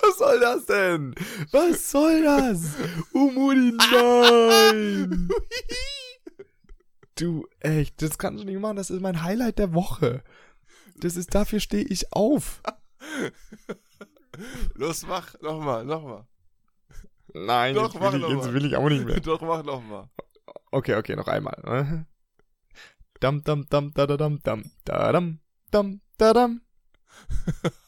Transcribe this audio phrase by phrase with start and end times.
[0.00, 1.14] Was soll das denn?
[1.50, 2.74] Was soll das?
[3.12, 5.28] Umudi, nein!
[7.14, 8.76] Du, echt, das kannst du nicht machen.
[8.76, 10.24] Das ist mein Highlight der Woche.
[10.96, 12.62] Das ist, dafür stehe ich auf.
[14.74, 16.26] Los, mach, nochmal, nochmal.
[17.34, 19.20] Nein, Doch, jetzt, will ich, jetzt will ich auch nicht mehr.
[19.20, 20.08] Doch, mach nochmal.
[20.70, 21.60] Okay, okay, noch einmal.
[21.64, 22.06] ne?
[23.20, 25.40] Dam, dam, dam, da, da, dam, dam, da, dam,
[25.70, 26.60] dam, da, dam.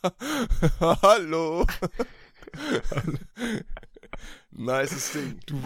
[0.80, 1.66] Hallo.
[4.51, 5.38] nices Ding.
[5.47, 5.60] Du,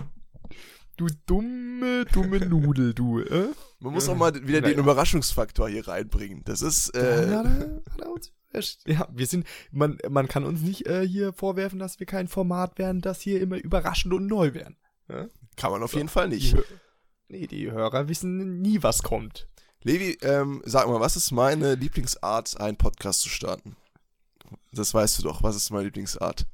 [0.99, 3.49] du dumme, dumme Nudel, du, äh?
[3.81, 4.75] Man muss auch mal wieder Naja.
[4.75, 6.43] den Überraschungsfaktor hier reinbringen.
[6.45, 7.43] Das ist, Äh, äh,
[8.87, 12.79] ja, wir sind, man, man kann uns nicht äh, hier vorwerfen, dass wir kein Format
[12.79, 14.77] wären, das hier immer überraschend und neu wären.
[15.57, 16.55] kann man auf jeden Fall nicht.
[16.55, 16.63] Die,
[17.29, 19.49] nee, die Hörer wissen nie, was kommt.
[19.85, 23.77] Levi, ähm, sag mal, was ist meine Lieblingsart, einen Podcast zu starten?
[24.73, 25.43] Das weißt du doch.
[25.43, 26.47] Was ist meine Lieblingsart?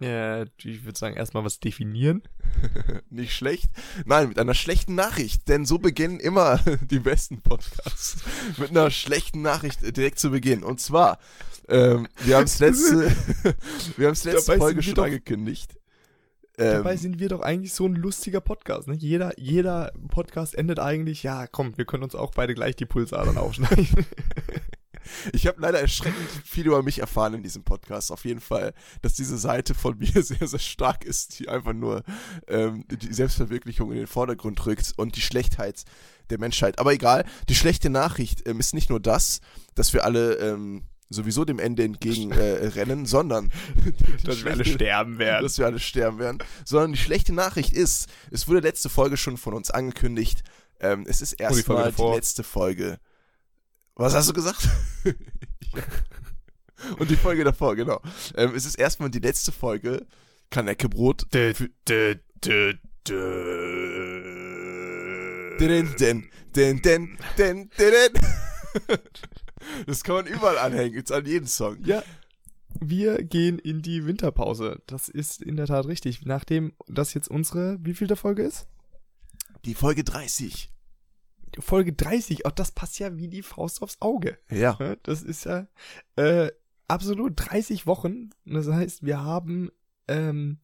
[0.00, 2.22] Ja, ich würde sagen, erstmal was definieren.
[3.10, 3.70] Nicht schlecht?
[4.04, 5.48] Nein, mit einer schlechten Nachricht.
[5.48, 8.16] Denn so beginnen immer die besten Podcasts.
[8.58, 10.64] mit einer schlechten Nachricht direkt zu Beginn.
[10.64, 11.18] Und zwar,
[11.68, 13.14] ähm, wir haben es letzte,
[13.96, 15.06] wir haben es letzte Folge schon doch-
[16.56, 18.86] Dabei Ähm, sind wir doch eigentlich so ein lustiger Podcast.
[18.86, 18.94] Ne?
[18.94, 23.36] Jeder, jeder Podcast endet eigentlich, ja, komm, wir können uns auch beide gleich die Pulsadern
[23.36, 23.88] aufschneiden.
[25.32, 28.12] ich habe leider erschreckend viel über mich erfahren in diesem Podcast.
[28.12, 32.04] Auf jeden Fall, dass diese Seite von mir sehr, sehr stark ist, die einfach nur
[32.46, 35.84] ähm, die Selbstverwirklichung in den Vordergrund rückt und die Schlechtheit
[36.30, 36.78] der Menschheit.
[36.78, 39.40] Aber egal, die schlechte Nachricht ähm, ist nicht nur das,
[39.74, 43.50] dass wir alle ähm, sowieso dem Ende entgegen äh, sondern
[43.84, 45.42] die Dass wir alle sterben werden.
[45.42, 49.36] dass wir alle sterben werden, sondern die schlechte Nachricht ist, es wurde letzte Folge schon
[49.36, 50.42] von uns angekündigt,
[50.80, 52.14] ähm, es ist Oh, die erstmal die, davor.
[52.16, 52.98] letzte Folge.
[53.96, 54.68] Was hast du gesagt?
[56.98, 58.00] Und die Folge davor, genau.
[58.36, 60.04] Ähm, es ist erstmal die letzte Folge
[60.50, 61.32] Kaneckebrot.
[61.32, 61.52] Dö,
[61.88, 62.72] dö, dö,
[65.60, 68.12] Den, den, den, den, den, den.
[69.86, 71.78] Das kann man überall anhängen, jetzt an jeden Song.
[71.84, 72.02] Ja,
[72.80, 74.82] wir gehen in die Winterpause.
[74.86, 76.24] Das ist in der Tat richtig.
[76.24, 78.66] Nachdem das jetzt unsere, wie viel der Folge ist?
[79.64, 80.70] Die Folge 30.
[81.60, 82.46] Folge 30.
[82.46, 84.38] Auch das passt ja wie die Faust aufs Auge.
[84.50, 84.96] Ja.
[85.02, 85.68] Das ist ja
[86.16, 86.50] äh,
[86.88, 88.30] absolut 30 Wochen.
[88.44, 89.70] Das heißt, wir haben
[90.08, 90.58] ähm,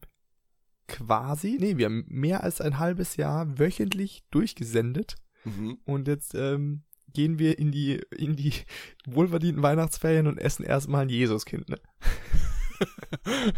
[0.87, 5.15] quasi, nee, wir haben mehr als ein halbes Jahr wöchentlich durchgesendet.
[5.45, 5.79] Mhm.
[5.85, 8.53] Und jetzt ähm, gehen wir in die, in die
[9.05, 11.69] wohlverdienten Weihnachtsferien und essen erstmal ein Jesuskind.
[11.69, 11.77] Ne?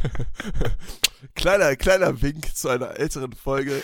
[1.36, 3.82] kleiner, kleiner Wink zu einer älteren Folge,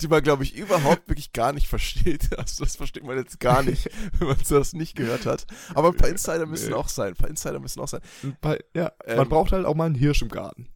[0.00, 2.30] die man, glaube ich, überhaupt wirklich gar nicht versteht.
[2.40, 5.46] Also das versteht man jetzt gar nicht, wenn man das nicht gehört hat.
[5.74, 7.08] Aber ein paar Insider müssen auch sein.
[7.08, 8.00] Ein paar Insider müssen auch sein.
[8.22, 10.68] Ein paar, ja, Ähm, man braucht halt auch mal einen Hirsch im Garten.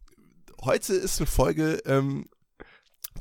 [0.63, 2.27] Heute ist eine Folge, ähm,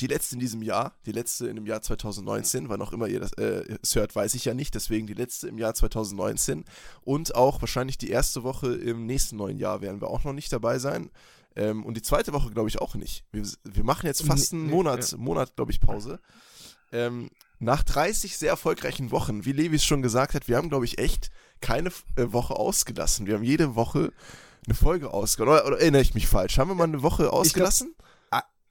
[0.00, 3.20] die letzte in diesem Jahr, die letzte in dem Jahr 2019, wann auch immer ihr
[3.20, 6.64] das äh, es hört, weiß ich ja nicht, deswegen die letzte im Jahr 2019
[7.02, 10.52] und auch wahrscheinlich die erste Woche im nächsten neuen Jahr werden wir auch noch nicht
[10.52, 11.10] dabei sein.
[11.56, 13.24] Ähm, und die zweite Woche glaube ich auch nicht.
[13.30, 15.18] Wir, wir machen jetzt fast Nee, einen nee, Monat, ja.
[15.18, 16.18] Monat glaube ich, Pause.
[16.90, 17.30] Ähm,
[17.60, 20.98] nach 30 sehr erfolgreichen Wochen, wie Levi es schon gesagt hat, wir haben glaube ich
[20.98, 21.30] echt
[21.60, 23.26] keine äh, Woche ausgelassen.
[23.26, 24.12] Wir haben jede Woche
[24.66, 25.64] eine Folge ausgelassen.
[25.64, 26.58] Oder, oder erinnere ich mich falsch?
[26.58, 27.94] Haben wir mal eine Woche ausgelassen?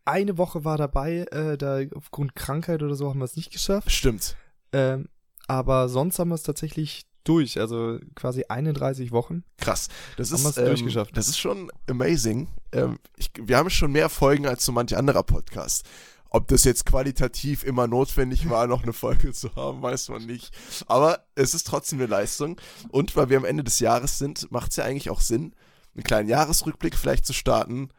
[0.05, 3.91] Eine Woche war dabei, äh, da aufgrund Krankheit oder so haben wir es nicht geschafft.
[3.91, 4.35] Stimmt.
[4.71, 5.07] Ähm,
[5.47, 9.43] aber sonst haben wir es tatsächlich durch, also quasi 31 Wochen.
[9.57, 9.87] Krass.
[10.17, 11.15] Das Haben ist, ähm, durchgeschafft.
[11.15, 12.49] das ist schon amazing.
[12.71, 15.85] Ähm, ich, wir haben schon mehr Folgen als so manch anderer Podcast.
[16.29, 20.51] Ob das jetzt qualitativ immer notwendig war, noch eine Folge zu haben, weiß man nicht.
[20.87, 22.59] Aber es ist trotzdem eine Leistung.
[22.89, 25.53] Und weil wir am Ende des Jahres sind, macht es ja eigentlich auch Sinn,
[25.93, 27.89] einen kleinen Jahresrückblick vielleicht zu starten,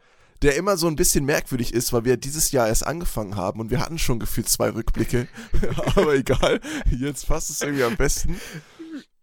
[0.45, 3.71] der immer so ein bisschen merkwürdig ist, weil wir dieses Jahr erst angefangen haben und
[3.71, 5.27] wir hatten schon gefühlt zwei Rückblicke.
[5.95, 6.61] Aber egal,
[6.91, 8.39] jetzt passt es irgendwie am besten.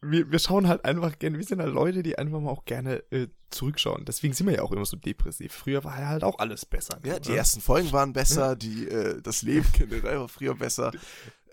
[0.01, 3.05] Wir, wir schauen halt einfach gerne, wir sind halt Leute, die einfach mal auch gerne
[3.13, 4.05] äh, zurückschauen.
[4.05, 5.53] Deswegen sind wir ja auch immer so depressiv.
[5.53, 6.99] Früher war ja halt auch alles besser.
[7.05, 7.37] Ja, die ne?
[7.37, 10.91] ersten Folgen waren besser, die, äh, das Leben generell war früher besser.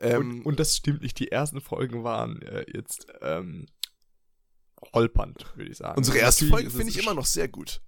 [0.02, 3.68] Ähm, und, und das stimmt nicht, die ersten Folgen waren äh, jetzt ähm,
[4.94, 5.98] holpernd, würde ich sagen.
[5.98, 7.84] unsere erste Natürlich Folge finde ich immer noch sehr gut.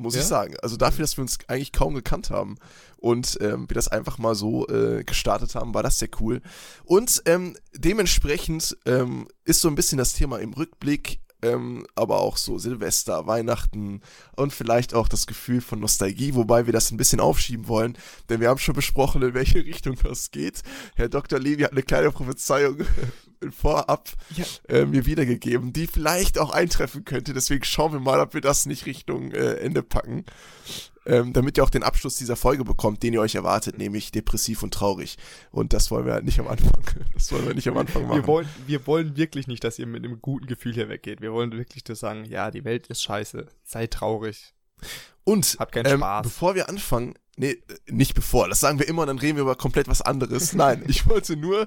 [0.00, 0.20] Muss Ja?
[0.20, 0.56] ich sagen.
[0.62, 2.56] Also dafür, dass wir uns eigentlich kaum gekannt haben
[2.96, 6.40] und ähm, wir das einfach mal so äh, gestartet haben, war das sehr cool.
[6.84, 12.36] Und ähm, dementsprechend ähm, ist so ein bisschen das Thema im Rückblick ähm, aber auch
[12.36, 14.00] so Silvester, Weihnachten
[14.36, 17.96] und vielleicht auch das Gefühl von Nostalgie, wobei wir das ein bisschen aufschieben wollen,
[18.28, 20.62] denn wir haben schon besprochen, in welche Richtung das geht.
[20.94, 21.38] Herr Dr.
[21.38, 22.78] Levi hat eine kleine Prophezeiung
[23.50, 24.44] vorab ja.
[24.68, 27.32] äh, mir wiedergegeben, die vielleicht auch eintreffen könnte.
[27.32, 30.24] Deswegen schauen wir mal, ob wir das nicht Richtung äh, Ende packen
[31.06, 34.62] ähm, damit ihr auch den Abschluss dieser Folge bekommt, den ihr euch erwartet, nämlich depressiv
[34.62, 35.16] und traurig.
[35.50, 36.70] Und das wollen wir halt nicht am Anfang.
[37.14, 38.16] Das wollen wir nicht am Anfang machen.
[38.16, 41.20] Wir wollen, wir wollen wirklich nicht, dass ihr mit einem guten Gefühl hier weggeht.
[41.20, 43.46] Wir wollen wirklich nur sagen, ja, die Welt ist scheiße.
[43.62, 44.54] Seid traurig.
[45.24, 46.22] Und Habt keinen ähm, Spaß.
[46.22, 49.88] bevor wir anfangen, nee, nicht bevor, das sagen wir immer, dann reden wir über komplett
[49.88, 50.52] was anderes.
[50.54, 51.66] Nein, ich wollte nur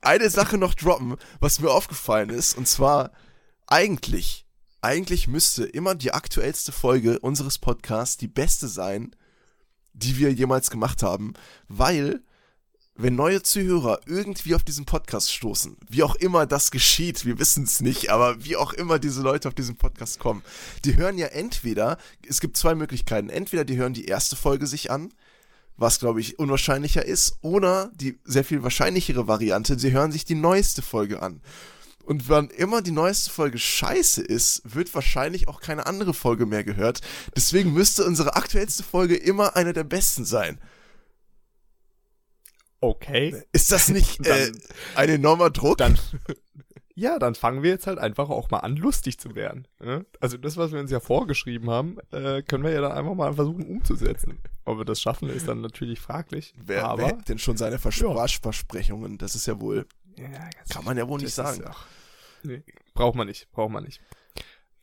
[0.00, 3.12] eine Sache noch droppen, was mir aufgefallen ist, und zwar
[3.66, 4.46] eigentlich
[4.82, 9.14] eigentlich müsste immer die aktuellste Folge unseres Podcasts die beste sein,
[9.92, 11.34] die wir jemals gemacht haben,
[11.68, 12.22] weil
[12.94, 17.64] wenn neue Zuhörer irgendwie auf diesen Podcast stoßen, wie auch immer das geschieht, wir wissen
[17.64, 20.42] es nicht, aber wie auch immer diese Leute auf diesen Podcast kommen,
[20.84, 21.96] die hören ja entweder,
[22.26, 25.12] es gibt zwei Möglichkeiten, entweder die hören die erste Folge sich an,
[25.76, 30.34] was glaube ich unwahrscheinlicher ist, oder die sehr viel wahrscheinlichere Variante, sie hören sich die
[30.34, 31.40] neueste Folge an.
[32.04, 36.64] Und wann immer die neueste Folge scheiße ist, wird wahrscheinlich auch keine andere Folge mehr
[36.64, 37.00] gehört.
[37.36, 40.60] Deswegen müsste unsere aktuellste Folge immer eine der besten sein.
[42.80, 43.42] Okay.
[43.52, 44.52] Ist das nicht äh,
[44.96, 45.78] ein enormer Druck?
[45.78, 45.96] Dann,
[46.94, 49.68] ja, dann fangen wir jetzt halt einfach auch mal an, lustig zu werden.
[49.80, 50.04] Ne?
[50.18, 53.32] Also das, was wir uns ja vorgeschrieben haben, äh, können wir ja dann einfach mal
[53.34, 54.40] versuchen umzusetzen.
[54.64, 56.54] Ob wir das schaffen, ist dann natürlich fraglich.
[56.56, 58.26] Wer, aber, wer denn schon seine Vers ja.
[58.26, 59.16] Versprechungen?
[59.16, 61.64] Das ist ja wohl ja, Kann man ja wohl nicht sagen.
[61.64, 61.84] Auch,
[62.42, 62.62] nee,
[62.94, 64.00] braucht man nicht, braucht man nicht.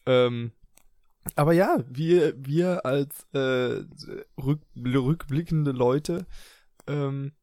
[0.05, 0.51] Ähm,
[1.35, 3.83] aber ja, wir, wir als äh,
[4.41, 6.25] rück, rückblickende Leute,
[6.87, 7.33] ähm,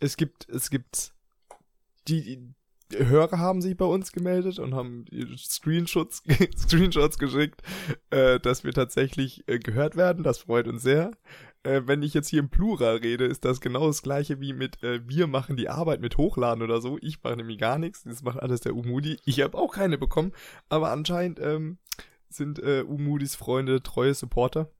[0.00, 1.12] es gibt, es gibt
[2.08, 2.54] die, die
[2.96, 5.04] Hörer haben sich bei uns gemeldet und haben
[5.36, 6.22] Screenshots,
[6.56, 7.62] Screenshots geschickt,
[8.10, 10.22] äh, dass wir tatsächlich äh, gehört werden.
[10.24, 11.12] Das freut uns sehr
[11.64, 14.82] äh, wenn ich jetzt hier im Plural rede, ist das genau das gleiche wie mit
[14.82, 16.98] äh, wir machen die Arbeit mit Hochladen oder so.
[17.00, 18.02] Ich mache nämlich gar nichts.
[18.04, 19.18] Das macht alles der Umudi.
[19.24, 20.32] Ich habe auch keine bekommen.
[20.68, 21.78] Aber anscheinend ähm,
[22.28, 24.70] sind äh, Umudis Freunde treue Supporter.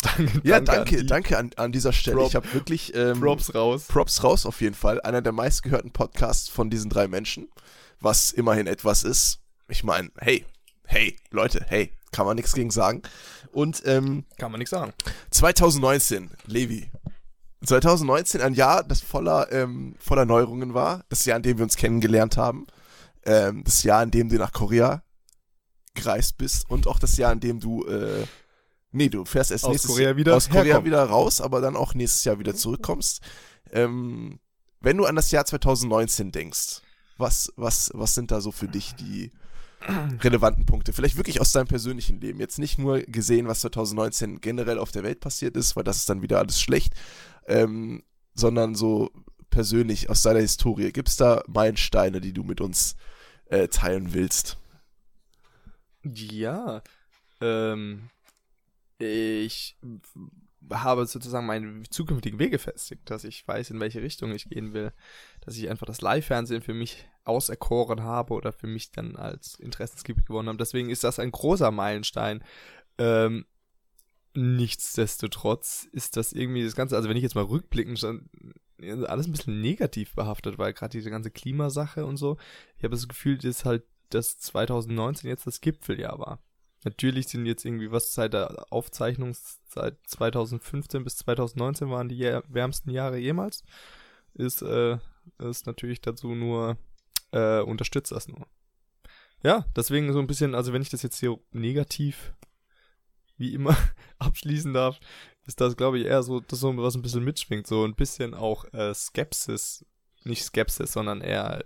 [0.02, 2.18] danke, ja, danke, an danke an, an dieser Stelle.
[2.18, 3.86] Prop, ich habe wirklich ähm, Props raus.
[3.88, 5.00] Props raus auf jeden Fall.
[5.00, 7.48] Einer der meistgehörten Podcasts von diesen drei Menschen,
[8.00, 9.40] was immerhin etwas ist.
[9.68, 10.46] Ich meine, hey,
[10.84, 13.02] hey, Leute, hey, kann man nichts gegen sagen.
[13.52, 14.92] Und ähm, kann man nichts sagen.
[15.30, 16.90] 2019, Levi.
[17.64, 21.04] 2019 ein Jahr, das voller, ähm, voller Neuerungen war.
[21.08, 22.66] Das Jahr, in dem wir uns kennengelernt haben.
[23.24, 25.02] Ähm, das Jahr, in dem du nach Korea
[25.94, 26.70] gereist bist.
[26.70, 28.26] Und auch das Jahr, in dem du, äh,
[28.92, 30.86] nee, du fährst erst aus nächstes Korea wieder aus Korea herkommen.
[30.86, 33.22] wieder raus, aber dann auch nächstes Jahr wieder zurückkommst.
[33.72, 34.38] Ähm,
[34.80, 36.82] wenn du an das Jahr 2019 denkst,
[37.16, 39.32] was, was, was sind da so für dich die
[39.80, 40.92] relevanten Punkte.
[40.92, 42.40] Vielleicht wirklich aus deinem persönlichen Leben.
[42.40, 46.08] Jetzt nicht nur gesehen, was 2019 generell auf der Welt passiert ist, weil das ist
[46.08, 46.94] dann wieder alles schlecht,
[47.46, 48.02] ähm,
[48.34, 49.10] sondern so
[49.50, 50.92] persönlich aus deiner Historie.
[50.92, 52.96] Gibt es da Meilensteine, die du mit uns
[53.46, 54.58] äh, teilen willst?
[56.02, 56.82] Ja,
[57.40, 58.10] ähm,
[58.98, 59.76] ich
[60.70, 64.92] habe sozusagen meinen zukünftigen Wege gefestigt, dass ich weiß, in welche Richtung ich gehen will,
[65.40, 70.26] dass ich einfach das Live-Fernsehen für mich auserkoren habe oder für mich dann als Interessensgebiet
[70.26, 70.58] gewonnen habe.
[70.58, 72.42] Deswegen ist das ein großer Meilenstein.
[72.98, 73.44] Ähm,
[74.34, 78.28] nichtsdestotrotz ist das irgendwie das Ganze, also wenn ich jetzt mal rückblicken, schon
[79.06, 82.36] alles ein bisschen negativ behaftet, weil gerade diese ganze Klimasache und so,
[82.76, 86.40] ich habe das Gefühl, dass halt das 2019 jetzt das Gipfeljahr war.
[86.84, 89.36] Natürlich sind jetzt irgendwie was seit der Aufzeichnung
[89.66, 93.64] seit 2015 bis 2019 waren die wärmsten Jahre jemals.
[94.34, 94.98] Ist, äh,
[95.38, 96.78] ist natürlich dazu nur,
[97.32, 98.46] äh, unterstützt das nur.
[99.42, 102.34] Ja, deswegen so ein bisschen, also wenn ich das jetzt hier negativ
[103.36, 103.76] wie immer
[104.18, 104.98] abschließen darf,
[105.46, 107.66] ist das, glaube ich, eher so, das so was ein bisschen mitschwingt.
[107.66, 109.86] So ein bisschen auch äh, Skepsis,
[110.24, 111.64] nicht Skepsis, sondern eher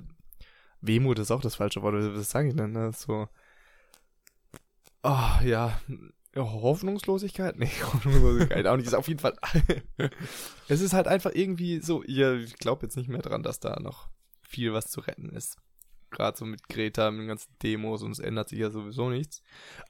[0.81, 1.95] Wehmut ist auch das falsche Wort.
[1.95, 2.73] Was sage ich denn?
[2.73, 2.93] Ne?
[2.93, 3.29] So,
[5.03, 5.81] oh, ja,
[6.37, 7.57] Hoffnungslosigkeit?
[7.59, 8.87] Nee, Hoffnungslosigkeit auch nicht.
[8.87, 9.37] Ist auf jeden Fall.
[10.69, 14.09] es ist halt einfach irgendwie so, ich glaube jetzt nicht mehr dran, dass da noch
[14.53, 15.57] viel was zu retten ist.
[16.13, 19.43] Gerade so mit Greta, mit den ganzen Demos und es ändert sich ja sowieso nichts.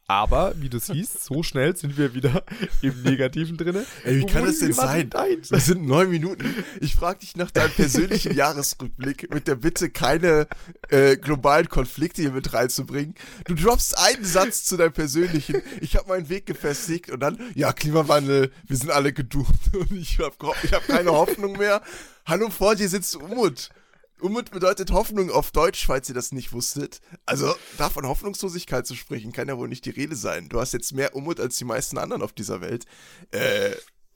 [0.07, 2.45] Aber, wie du siehst, so schnell sind wir wieder
[2.81, 3.85] im Negativen drinne.
[4.04, 5.11] Ey, wie kann das denn sein?
[5.50, 6.64] Das sind neun Minuten.
[6.81, 10.47] Ich frage dich nach deinem persönlichen Jahresrückblick mit der Bitte, keine
[10.90, 13.14] äh, globalen Konflikte hier mit reinzubringen.
[13.47, 15.61] Du droppst einen Satz zu deinem persönlichen.
[15.81, 20.21] Ich habe meinen Weg gefestigt und dann, ja, Klimawandel, wir sind alle gedoomt und ich
[20.21, 21.83] habe ich hab keine Hoffnung mehr.
[22.25, 23.71] Hallo, vor dir sitzt Umut.
[24.22, 27.00] Unmut bedeutet Hoffnung auf Deutsch, falls ihr das nicht wusstet.
[27.26, 30.48] Also, davon Hoffnungslosigkeit zu sprechen, kann ja wohl nicht die Rede sein.
[30.48, 32.84] Du hast jetzt mehr Unmut als die meisten anderen auf dieser Welt.
[33.32, 33.72] Äh,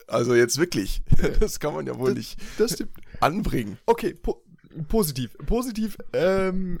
[0.07, 1.01] also jetzt wirklich.
[1.39, 2.75] Das kann man ja wohl Das- nicht Das
[3.19, 3.77] anbringen.
[3.85, 4.43] Okay, po
[4.89, 5.35] positiv.
[5.47, 6.77] Positiv, ähm,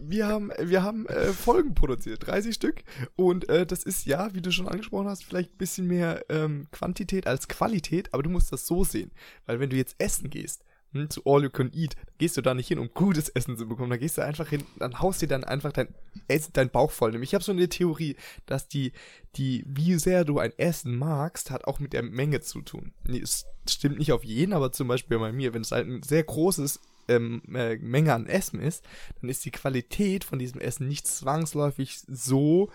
[0.00, 2.82] wir haben, wir haben äh, Folgen produziert, 30 Stück.
[3.16, 6.68] Und äh, das ist ja, wie du schon angesprochen hast, vielleicht ein bisschen mehr ähm,
[6.70, 9.10] Quantität als Qualität, aber du musst das so sehen.
[9.46, 10.62] Weil wenn du jetzt essen gehst,
[10.92, 13.66] hm, zu All You Can Eat, gehst du da nicht hin, um gutes Essen zu
[13.66, 13.90] bekommen.
[13.90, 15.94] Da gehst du einfach hin, dann haust dir dann einfach dein,
[16.28, 17.12] Essen, dein Bauch voll.
[17.12, 18.16] Nämlich, ich habe so eine Theorie,
[18.46, 18.92] dass die,
[19.36, 22.92] die, wie sehr du ein Essen magst, hat auch mit der Menge zu tun.
[23.04, 26.02] Nee, es stimmt nicht auf jeden, aber zum Beispiel bei mir, wenn es halt ein
[26.02, 28.84] sehr großes ähm, äh, Menge an Essen ist,
[29.20, 32.70] dann ist die Qualität von diesem Essen nicht zwangsläufig so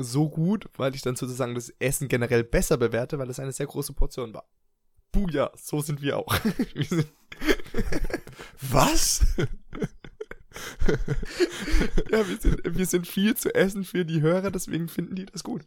[0.00, 3.66] so gut, weil ich dann sozusagen das Essen generell besser bewerte, weil es eine sehr
[3.66, 4.44] große Portion war.
[5.12, 6.34] Buja, so sind wir auch.
[6.74, 7.06] wir sind,
[8.60, 9.22] Was?
[12.10, 15.42] ja, wir sind, wir sind viel zu essen für die Hörer, deswegen finden die das
[15.44, 15.62] gut.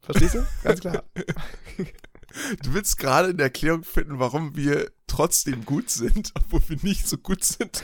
[0.00, 0.46] Verstehst du?
[0.62, 1.04] Ganz klar.
[2.62, 7.18] Du willst gerade eine Erklärung finden, warum wir trotzdem gut sind, obwohl wir nicht so
[7.18, 7.82] gut sind.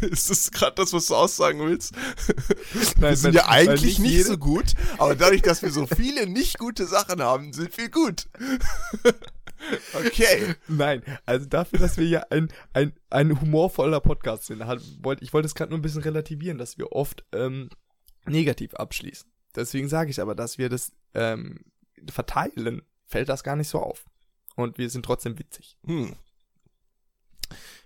[0.00, 1.92] Ist das gerade das, was du aussagen willst?
[2.96, 6.58] wir sind ja eigentlich nicht, jede- so gut, aber dadurch, dass wir so viele nicht
[6.58, 8.28] gute Sachen haben, sind wir gut.
[9.94, 10.54] Okay.
[10.68, 14.60] Nein, also dafür, dass wir ja ein, ein, ein humorvoller Podcast sind,
[15.02, 17.68] wollt, ich wollte es gerade nur ein bisschen relativieren, dass wir oft ähm,
[18.26, 19.30] negativ abschließen.
[19.54, 21.60] Deswegen sage ich aber, dass wir das ähm,
[22.10, 24.04] verteilen, fällt das gar nicht so auf.
[24.56, 25.76] Und wir sind trotzdem witzig.
[25.84, 26.14] Hm.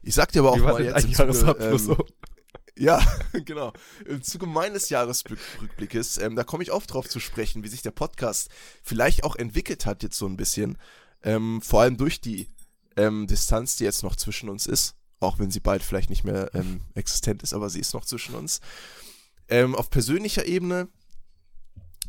[0.03, 2.07] Ich sag dir aber auch mal jetzt im Zuge, Jahresabschluss ähm, so?
[2.79, 3.01] Ja,
[3.45, 3.73] genau.
[4.05, 7.91] Im Zuge meines Jahresrückblickes, ähm, da komme ich oft drauf zu sprechen, wie sich der
[7.91, 8.51] Podcast
[8.83, 10.79] vielleicht auch entwickelt hat jetzt so ein bisschen.
[11.23, 12.49] Ähm, vor allem durch die
[12.97, 14.95] ähm, Distanz, die jetzt noch zwischen uns ist.
[15.19, 18.35] Auch wenn sie bald vielleicht nicht mehr ähm, existent ist, aber sie ist noch zwischen
[18.35, 18.61] uns.
[19.49, 20.89] Ähm, auf persönlicher Ebene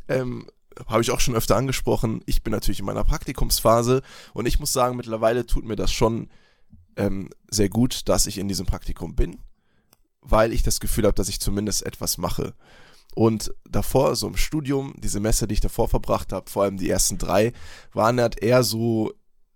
[0.10, 0.50] ähm,
[0.88, 2.22] habe ich auch schon öfter angesprochen.
[2.26, 4.02] Ich bin natürlich in meiner Praktikumsphase
[4.34, 6.30] und ich muss sagen, mittlerweile tut mir das schon
[6.98, 9.40] ähm, sehr gut, dass ich in diesem Praktikum bin
[10.30, 12.54] weil ich das Gefühl habe, dass ich zumindest etwas mache.
[13.16, 16.90] Und davor, so im Studium, die Semester, die ich davor verbracht habe, vor allem die
[16.90, 17.52] ersten drei,
[17.94, 19.12] waren halt eher so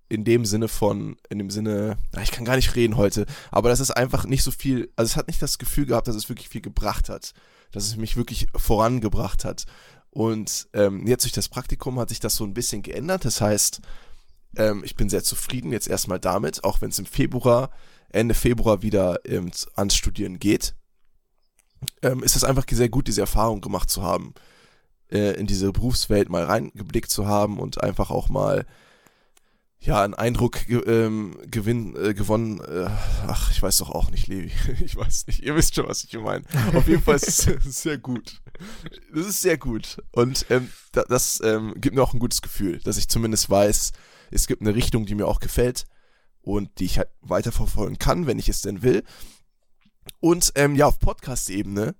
[0.09, 3.79] in dem Sinne von, in dem Sinne, ich kann gar nicht reden heute, aber das
[3.79, 6.49] ist einfach nicht so viel, also es hat nicht das Gefühl gehabt, dass es wirklich
[6.49, 7.33] viel gebracht hat,
[7.71, 9.65] dass es mich wirklich vorangebracht hat.
[10.09, 13.23] Und ähm, jetzt durch das Praktikum hat sich das so ein bisschen geändert.
[13.23, 13.79] Das heißt,
[14.57, 17.69] ähm, ich bin sehr zufrieden jetzt erstmal damit, auch wenn es im Februar
[18.09, 20.75] Ende Februar wieder ähm, ans Studieren geht,
[22.01, 24.33] ähm, ist es einfach sehr gut, diese Erfahrung gemacht zu haben,
[25.11, 28.65] äh, in diese Berufswelt mal reingeblickt zu haben und einfach auch mal
[29.81, 32.59] ja einen Eindruck ähm, gewinn, äh, gewonnen.
[32.59, 32.87] Äh,
[33.27, 34.51] ach, ich weiß doch auch nicht, Levi.
[34.85, 35.41] Ich weiß nicht.
[35.41, 36.43] Ihr wisst schon, was ich meine.
[36.75, 37.47] Auf jeden Fall ist es
[37.81, 38.41] sehr gut.
[39.13, 39.97] Das ist sehr gut.
[40.11, 43.91] Und ähm, da, das ähm, gibt mir auch ein gutes Gefühl, dass ich zumindest weiß,
[44.29, 45.85] es gibt eine Richtung, die mir auch gefällt
[46.41, 49.03] und die ich halt weiterverfolgen kann, wenn ich es denn will.
[50.19, 51.95] Und ähm, ja, auf Podcast-Ebene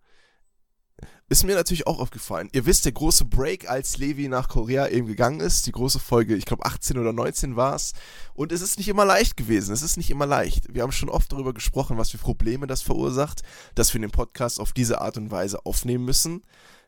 [1.30, 2.50] ist mir natürlich auch aufgefallen.
[2.52, 6.36] Ihr wisst, der große Break, als Levi nach Korea eben gegangen ist, die große Folge,
[6.36, 7.94] ich glaube 18 oder 19 war es.
[8.34, 9.74] Und es ist nicht immer leicht gewesen.
[9.74, 10.74] Es ist nicht immer leicht.
[10.74, 13.44] Wir haben schon oft darüber gesprochen, was für Probleme das verursacht,
[13.76, 16.42] dass wir den Podcast auf diese Art und Weise aufnehmen müssen.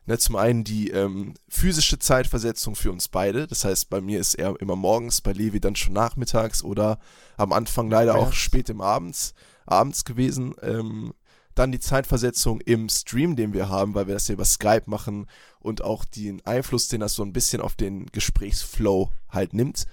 [0.06, 3.46] Ne, zum einen die ähm, physische Zeitversetzung für uns beide.
[3.46, 6.98] Das heißt, bei mir ist er immer morgens, bei Levi dann schon nachmittags oder
[7.38, 8.32] am Anfang leider auch Ja.
[8.32, 9.32] spät im Abends,
[9.66, 10.54] abends gewesen.
[10.62, 11.14] Ähm,
[11.54, 15.26] dann die Zeitversetzung im Stream, den wir haben, weil wir das ja über Skype machen
[15.60, 19.86] und auch den Einfluss, den das so ein bisschen auf den Gesprächsflow halt nimmt.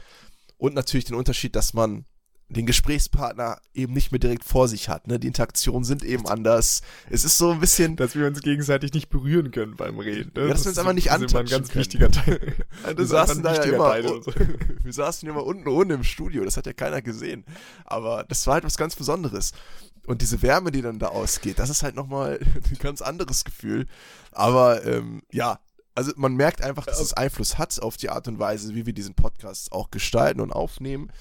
[0.58, 2.06] Und natürlich den Unterschied, dass man
[2.54, 5.08] den Gesprächspartner eben nicht mehr direkt vor sich hat.
[5.08, 5.20] Ne?
[5.20, 6.82] Die Interaktionen sind eben anders.
[7.10, 10.32] Es ist so ein bisschen Dass wir uns gegenseitig nicht berühren können beim Reden.
[10.36, 10.48] Ne?
[10.48, 11.80] Ja, dass wir uns einfach nicht das ist ein antatschen ganz können.
[11.80, 12.56] wichtiger Teil.
[12.84, 14.34] Das wir saßen da ja immer, so.
[14.84, 17.46] wir saßen immer unten ohne im Studio, das hat ja keiner gesehen.
[17.86, 19.54] Aber das war halt was ganz Besonderes.
[20.08, 22.40] Und diese Wärme, die dann da ausgeht, das ist halt nochmal
[22.72, 23.86] ein ganz anderes Gefühl.
[24.32, 25.60] Aber ähm, ja,
[25.94, 28.94] also man merkt einfach, dass es Einfluss hat auf die Art und Weise, wie wir
[28.94, 31.12] diesen Podcast auch gestalten und aufnehmen.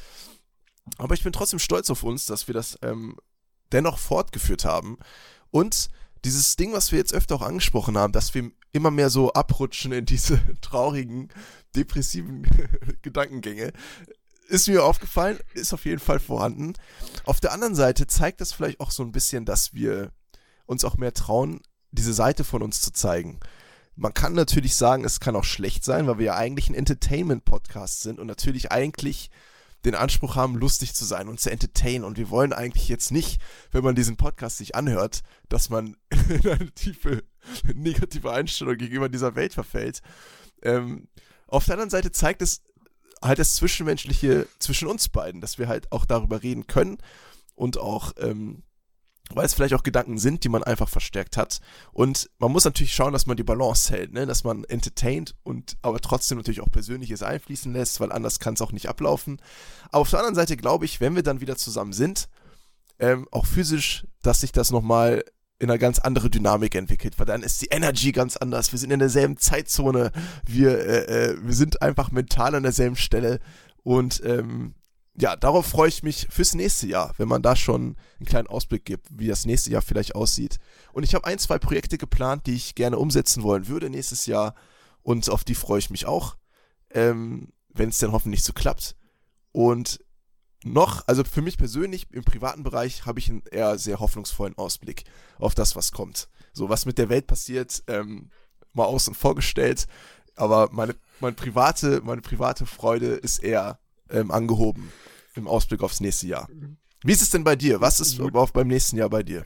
[0.98, 3.16] Aber ich bin trotzdem stolz auf uns, dass wir das ähm,
[3.72, 4.98] dennoch fortgeführt haben.
[5.50, 5.90] Und
[6.24, 9.92] dieses Ding, was wir jetzt öfter auch angesprochen haben, dass wir immer mehr so abrutschen
[9.92, 11.28] in diese traurigen,
[11.74, 12.46] depressiven
[13.02, 13.72] Gedankengänge,
[14.48, 16.74] ist mir aufgefallen, ist auf jeden Fall vorhanden.
[17.24, 20.10] Auf der anderen Seite zeigt das vielleicht auch so ein bisschen, dass wir
[20.66, 21.60] uns auch mehr trauen,
[21.92, 23.38] diese Seite von uns zu zeigen.
[23.94, 28.00] Man kann natürlich sagen, es kann auch schlecht sein, weil wir ja eigentlich ein Entertainment-Podcast
[28.00, 29.30] sind und natürlich eigentlich
[29.84, 32.04] den Anspruch haben, lustig zu sein und zu entertainen.
[32.04, 35.96] Und wir wollen eigentlich jetzt nicht, wenn man diesen Podcast sich anhört, dass man
[36.28, 37.24] in eine tiefe
[37.74, 40.00] negative Einstellung gegenüber dieser Welt verfällt.
[40.62, 41.08] Ähm,
[41.46, 42.62] auf der anderen Seite zeigt es
[43.22, 46.98] halt das Zwischenmenschliche zwischen uns beiden, dass wir halt auch darüber reden können
[47.54, 48.62] und auch ähm,
[49.34, 51.60] weil es vielleicht auch Gedanken sind, die man einfach verstärkt hat.
[51.92, 54.26] Und man muss natürlich schauen, dass man die Balance hält, ne?
[54.26, 58.62] dass man entertaint und aber trotzdem natürlich auch Persönliches einfließen lässt, weil anders kann es
[58.62, 59.40] auch nicht ablaufen.
[59.90, 62.28] Aber auf der anderen Seite glaube ich, wenn wir dann wieder zusammen sind,
[62.98, 65.24] ähm, auch physisch, dass sich das nochmal
[65.58, 68.72] in eine ganz andere Dynamik entwickelt, weil dann ist die Energy ganz anders.
[68.72, 70.10] Wir sind in derselben Zeitzone,
[70.46, 73.40] wir, äh, äh, wir sind einfach mental an derselben Stelle
[73.82, 74.74] und ähm,
[75.18, 78.84] ja, darauf freue ich mich fürs nächste Jahr, wenn man da schon einen kleinen Ausblick
[78.84, 80.58] gibt, wie das nächste Jahr vielleicht aussieht.
[80.92, 84.54] Und ich habe ein, zwei Projekte geplant, die ich gerne umsetzen wollen würde nächstes Jahr.
[85.02, 86.36] Und auf die freue ich mich auch,
[86.90, 88.96] ähm, wenn es dann hoffentlich so klappt.
[89.52, 90.00] Und
[90.62, 95.04] noch, also für mich persönlich im privaten Bereich habe ich einen eher sehr hoffnungsvollen Ausblick
[95.38, 96.28] auf das, was kommt.
[96.52, 98.30] So, was mit der Welt passiert, ähm,
[98.72, 99.86] mal außen vorgestellt.
[100.36, 104.92] Aber meine, meine, private, meine private Freude ist eher ähm, angehoben
[105.34, 106.48] im Ausblick aufs nächste Jahr.
[107.02, 107.80] Wie ist es denn bei dir?
[107.80, 109.44] Was ist auf beim nächsten Jahr bei dir?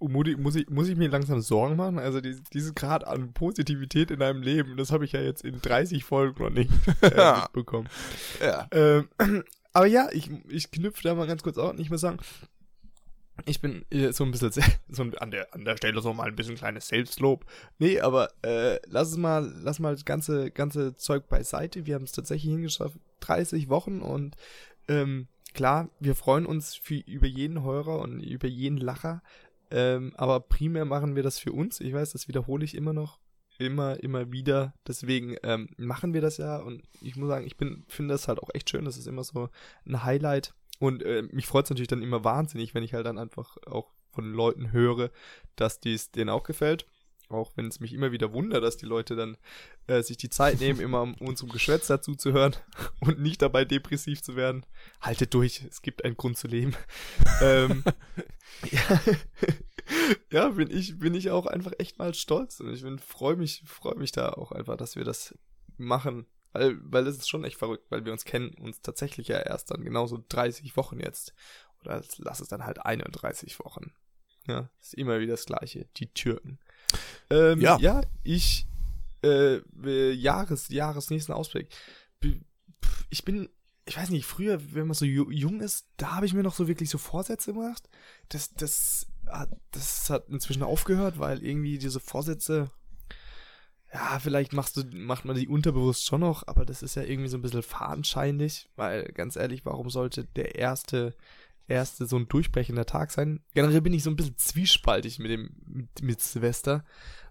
[0.00, 1.98] Oh, muss ich, muss ich mir langsam Sorgen machen?
[1.98, 5.60] Also die, dieses Grad an Positivität in deinem Leben, das habe ich ja jetzt in
[5.60, 6.70] 30 Folgen noch nicht
[7.02, 7.88] äh, mitbekommen.
[8.40, 8.68] Ja.
[8.70, 9.08] Ähm,
[9.72, 12.18] aber ja, ich, ich knüpfe da mal ganz kurz auf und ich muss sagen,
[13.46, 14.52] ich bin äh, so ein bisschen
[14.88, 17.44] so an der an der Stelle so mal ein bisschen kleines Selbstlob.
[17.78, 21.86] Nee, aber äh, lass es mal, lass mal das ganze ganze Zeug beiseite.
[21.86, 24.36] Wir haben es tatsächlich hingeschafft, 30 Wochen und
[24.88, 29.22] ähm, klar, wir freuen uns für, über jeden Hörer und über jeden Lacher.
[29.70, 31.80] Ähm, aber primär machen wir das für uns.
[31.80, 33.18] Ich weiß, das wiederhole ich immer noch,
[33.58, 34.74] immer, immer wieder.
[34.86, 38.38] Deswegen ähm, machen wir das ja und ich muss sagen, ich bin finde das halt
[38.42, 38.84] auch echt schön.
[38.84, 39.50] Das ist immer so
[39.86, 43.18] ein Highlight und äh, mich freut es natürlich dann immer wahnsinnig, wenn ich halt dann
[43.18, 45.10] einfach auch von Leuten höre,
[45.56, 46.86] dass dies denen auch gefällt.
[47.30, 49.36] Auch wenn es mich immer wieder wundert, dass die Leute dann
[49.86, 52.56] äh, sich die Zeit nehmen, immer um unserem Geschwätz dazu zu hören
[53.00, 54.64] und nicht dabei depressiv zu werden.
[55.02, 56.74] Haltet durch, es gibt einen Grund zu leben.
[57.42, 57.84] ähm,
[58.70, 59.00] ja,
[60.32, 63.96] ja, bin ich, bin ich auch einfach echt mal stolz und ich freue mich, freue
[63.96, 65.36] mich da auch einfach, dass wir das
[65.76, 69.38] machen weil, weil es ist schon echt verrückt, weil wir uns kennen uns tatsächlich ja
[69.38, 71.34] erst dann genauso 30 Wochen jetzt.
[71.80, 73.92] Oder lass es dann halt 31 Wochen.
[74.46, 75.86] Ja, ist immer wieder das Gleiche.
[75.96, 76.58] Die Türken.
[77.30, 77.78] Ähm, ja.
[77.78, 78.66] ja, ich,
[79.22, 79.60] äh,
[80.12, 81.68] Jahres, Jahres nächsten Ausblick.
[83.10, 83.48] Ich bin,
[83.84, 86.66] ich weiß nicht, früher, wenn man so jung ist, da habe ich mir noch so
[86.66, 87.88] wirklich so Vorsätze gemacht.
[88.30, 89.06] Das, das,
[89.70, 92.70] das hat inzwischen aufgehört, weil irgendwie diese Vorsätze
[93.92, 97.28] ja, vielleicht machst du, macht man die unterbewusst schon noch, aber das ist ja irgendwie
[97.28, 101.14] so ein bisschen fadenscheinlich, weil ganz ehrlich, warum sollte der erste,
[101.68, 103.40] erste so ein durchbrechender Tag sein?
[103.54, 106.84] Generell bin ich so ein bisschen zwiespaltig mit dem, mit, mit Silvester,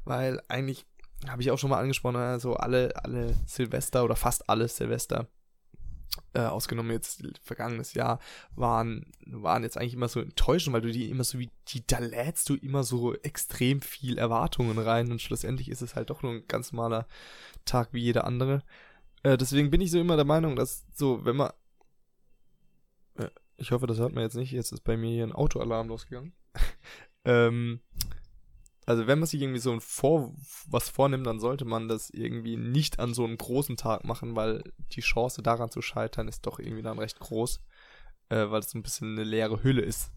[0.04, 0.86] weil eigentlich
[1.28, 5.28] habe ich auch schon mal angesprochen, also alle, alle Silvester oder fast alle Silvester
[6.34, 8.20] äh, ausgenommen jetzt vergangenes Jahr,
[8.56, 12.00] waren, waren jetzt eigentlich immer so enttäuschend, weil du die immer so wie, die, da
[12.00, 16.34] lädst du immer so extrem viel Erwartungen rein und schlussendlich ist es halt doch nur
[16.34, 17.08] ein ganz normaler
[17.66, 18.64] Tag wie jeder andere.
[19.24, 21.52] Äh, deswegen bin ich so immer der Meinung, dass so, wenn man,
[23.16, 25.88] äh, ich hoffe, das hört man jetzt nicht, jetzt ist bei mir hier ein Autoalarm
[25.88, 26.34] losgegangen.
[27.26, 27.82] ähm,
[28.88, 30.34] also wenn man sich irgendwie so ein Vor
[30.70, 34.64] was vornimmt, dann sollte man das irgendwie nicht an so einem großen Tag machen, weil
[34.94, 37.62] die Chance daran zu scheitern ist doch irgendwie dann recht groß,
[38.30, 40.12] äh, weil es ein bisschen eine leere Hülle ist.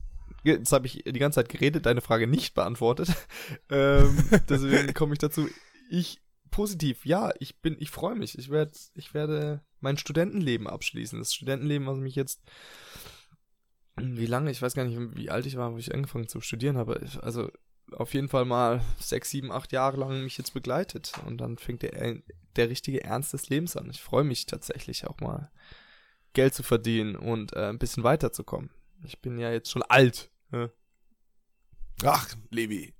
[0.44, 3.09] Jetzt habe ich die ganze Zeit geredet, deine Frage nicht beantwortet.
[3.70, 4.16] ähm,
[4.48, 5.48] deswegen komme ich dazu.
[5.90, 8.38] Ich positiv, ja, ich bin, ich freue mich.
[8.38, 11.18] Ich werde, ich werde mein Studentenleben abschließen.
[11.18, 12.40] Das Studentenleben, was mich jetzt
[13.96, 16.76] wie lange, ich weiß gar nicht, wie alt ich war, wo ich angefangen zu studieren
[16.76, 17.04] habe.
[17.20, 17.50] Also
[17.96, 21.12] auf jeden Fall mal sechs, sieben, acht Jahre lang mich jetzt begleitet.
[21.26, 22.16] Und dann fängt der,
[22.57, 23.90] der richtige Ernst des Lebens an.
[23.90, 25.50] Ich freue mich tatsächlich auch mal
[26.33, 28.70] Geld zu verdienen und äh, ein bisschen weiterzukommen.
[29.05, 30.31] Ich bin ja jetzt schon alt.
[30.50, 30.70] Ne?
[32.05, 32.94] Ach, Levi,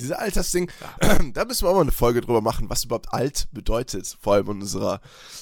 [0.00, 1.18] diese Altersding, ja.
[1.32, 4.46] da müssen wir auch mal eine Folge drüber machen, was überhaupt alt bedeutet, vor allem
[4.50, 5.00] in unserer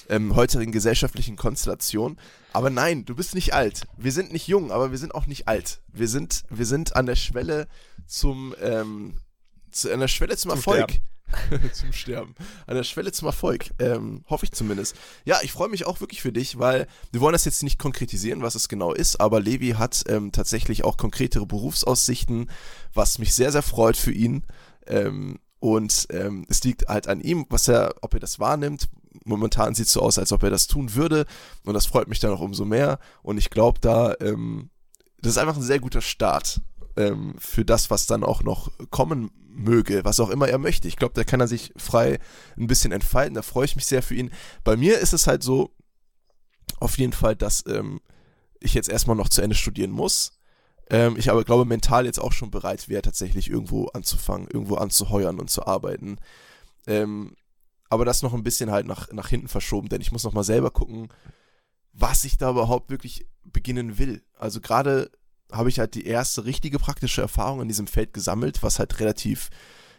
[0.09, 2.19] ähm, heutigen gesellschaftlichen Konstellation.
[2.53, 3.87] Aber nein, du bist nicht alt.
[3.97, 5.81] Wir sind nicht jung, aber wir sind auch nicht alt.
[5.93, 7.67] Wir sind, wir sind an der Schwelle
[8.07, 9.15] zum, ähm,
[9.71, 10.91] zu, an der Schwelle zum, zum Erfolg.
[10.91, 11.14] Sterben.
[11.73, 12.35] zum Sterben.
[12.67, 13.71] An der Schwelle zum Erfolg.
[13.79, 14.97] Ähm, hoffe ich zumindest.
[15.25, 18.43] Ja, ich freue mich auch wirklich für dich, weil wir wollen das jetzt nicht konkretisieren,
[18.43, 22.51] was es genau ist, aber Levi hat ähm, tatsächlich auch konkretere Berufsaussichten,
[22.93, 24.45] was mich sehr, sehr freut für ihn.
[24.87, 28.89] Ähm, und ähm, es liegt halt an ihm, was er, ob er das wahrnimmt,
[29.25, 31.27] momentan sieht es so aus, als ob er das tun würde.
[31.65, 32.99] Und das freut mich dann auch umso mehr.
[33.23, 34.71] Und ich glaube, da, ähm,
[35.21, 36.61] das ist einfach ein sehr guter Start
[36.97, 40.89] ähm, für das, was dann auch noch kommen möge, was auch immer er möchte.
[40.89, 42.19] Ich glaube, da kann er sich frei
[42.57, 43.35] ein bisschen entfalten.
[43.35, 44.31] Da freue ich mich sehr für ihn.
[44.65, 45.75] Bei mir ist es halt so,
[46.81, 48.01] auf jeden Fall, dass ähm,
[48.61, 50.39] ich jetzt erstmal noch zu Ende studieren muss.
[50.91, 55.39] Ähm, ich aber glaube, mental jetzt auch schon bereit wäre, tatsächlich irgendwo anzufangen, irgendwo anzuheuern
[55.39, 56.19] und zu arbeiten.
[56.87, 57.37] Ähm,
[57.89, 60.45] aber das noch ein bisschen halt nach, nach hinten verschoben, denn ich muss noch mal
[60.45, 61.09] selber gucken,
[61.93, 64.23] was ich da überhaupt wirklich beginnen will.
[64.37, 65.11] Also gerade
[65.53, 69.51] habe ich halt die erste richtige praktische Erfahrung in diesem Feld gesammelt, was halt relativ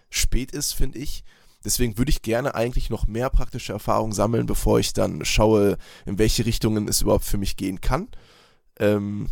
[0.09, 1.23] spät ist, finde ich.
[1.63, 6.19] Deswegen würde ich gerne eigentlich noch mehr praktische Erfahrung sammeln, bevor ich dann schaue, in
[6.19, 8.07] welche Richtungen es überhaupt für mich gehen kann.
[8.77, 9.29] Ähm,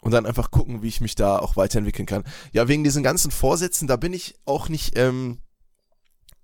[0.00, 2.24] und dann einfach gucken, wie ich mich da auch weiterentwickeln kann.
[2.52, 5.38] Ja, wegen diesen ganzen Vorsätzen, da bin ich auch nicht ähm,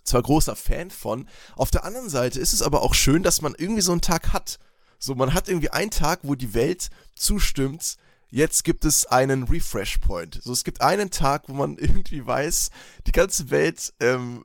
[0.05, 1.29] zwar großer Fan von.
[1.57, 4.33] Auf der anderen Seite ist es aber auch schön, dass man irgendwie so einen Tag
[4.33, 4.59] hat.
[4.99, 7.97] So, man hat irgendwie einen Tag, wo die Welt zustimmt,
[8.33, 10.41] jetzt gibt es einen Refresh Point.
[10.43, 12.71] So, es gibt einen Tag, wo man irgendwie weiß,
[13.07, 14.45] die ganze Welt ähm,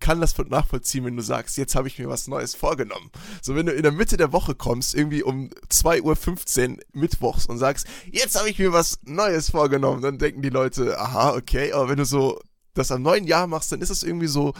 [0.00, 3.10] kann das nachvollziehen, wenn du sagst, jetzt habe ich mir was Neues vorgenommen.
[3.40, 7.56] So, wenn du in der Mitte der Woche kommst, irgendwie um 2.15 Uhr mittwochs und
[7.56, 11.88] sagst, jetzt habe ich mir was Neues vorgenommen, dann denken die Leute, aha, okay, aber
[11.88, 12.38] wenn du so
[12.74, 14.52] das am neuen Jahr machst, dann ist es irgendwie so,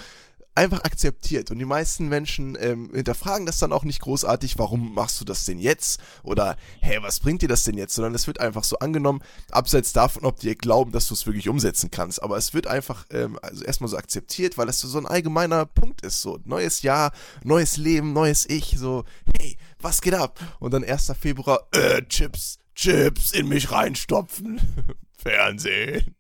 [0.55, 1.51] einfach akzeptiert.
[1.51, 5.45] Und die meisten Menschen ähm, hinterfragen das dann auch nicht großartig, warum machst du das
[5.45, 6.01] denn jetzt?
[6.23, 7.95] Oder, hey, was bringt dir das denn jetzt?
[7.95, 11.49] Sondern es wird einfach so angenommen, abseits davon, ob die glauben, dass du es wirklich
[11.49, 12.23] umsetzen kannst.
[12.23, 16.03] Aber es wird einfach ähm, also erstmal so akzeptiert, weil das so ein allgemeiner Punkt
[16.03, 16.21] ist.
[16.21, 17.13] So, neues Jahr,
[17.43, 18.77] neues Leben, neues Ich.
[18.79, 19.05] So,
[19.39, 20.41] hey, was geht ab?
[20.61, 21.13] Und dann 1.
[21.19, 24.61] Februar, äh, Chips, Chips in mich reinstopfen.
[25.17, 26.15] Fernsehen.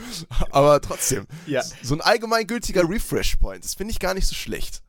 [0.50, 1.62] Aber trotzdem, ja.
[1.82, 4.82] so ein allgemeingültiger Refresh-Point, das finde ich gar nicht so schlecht.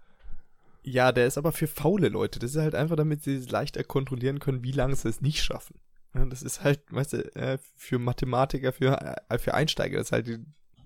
[0.84, 2.40] Ja, der ist aber für faule Leute.
[2.40, 5.44] Das ist halt einfach, damit sie es leichter kontrollieren können, wie lange sie es nicht
[5.44, 5.76] schaffen.
[6.14, 10.28] Das ist halt, weißt du, äh, für Mathematiker, für, äh, für Einsteiger, das ist halt
[10.28, 10.40] die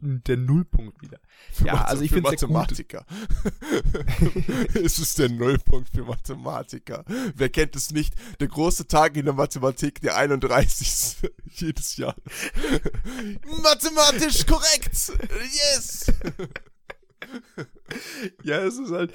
[0.04, 1.20] der Nullpunkt wieder.
[1.52, 3.06] Für ja, also ich finde Mathematiker.
[4.74, 7.04] es ist der Nullpunkt für Mathematiker.
[7.36, 8.14] Wer kennt es nicht?
[8.40, 11.18] Der große Tag in der Mathematik, der 31.
[11.56, 12.16] jedes Jahr.
[13.64, 15.14] Mathematisch korrekt.
[15.74, 16.06] Yes.
[18.44, 19.14] ja, es ist halt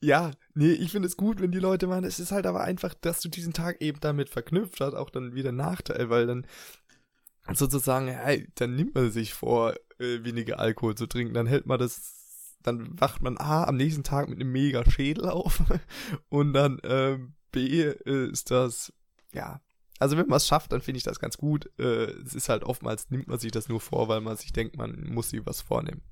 [0.00, 2.04] ja, nee, ich finde es gut, wenn die Leute machen.
[2.04, 5.34] Es ist halt aber einfach, dass du diesen Tag eben damit verknüpft hast, auch dann
[5.34, 6.46] wieder Nachteil, weil dann
[7.54, 11.34] sozusagen, hey, dann nimmt man sich vor, äh, weniger Alkohol zu trinken.
[11.34, 15.28] Dann hält man das, dann wacht man A am nächsten Tag mit einem mega Schädel
[15.28, 15.62] auf
[16.28, 17.18] und dann äh,
[17.50, 18.92] B ist das,
[19.32, 19.60] ja,
[19.98, 21.70] also wenn man es schafft, dann finde ich das ganz gut.
[21.78, 24.76] Äh, es ist halt oftmals, nimmt man sich das nur vor, weil man sich denkt,
[24.76, 26.02] man muss sich was vornehmen.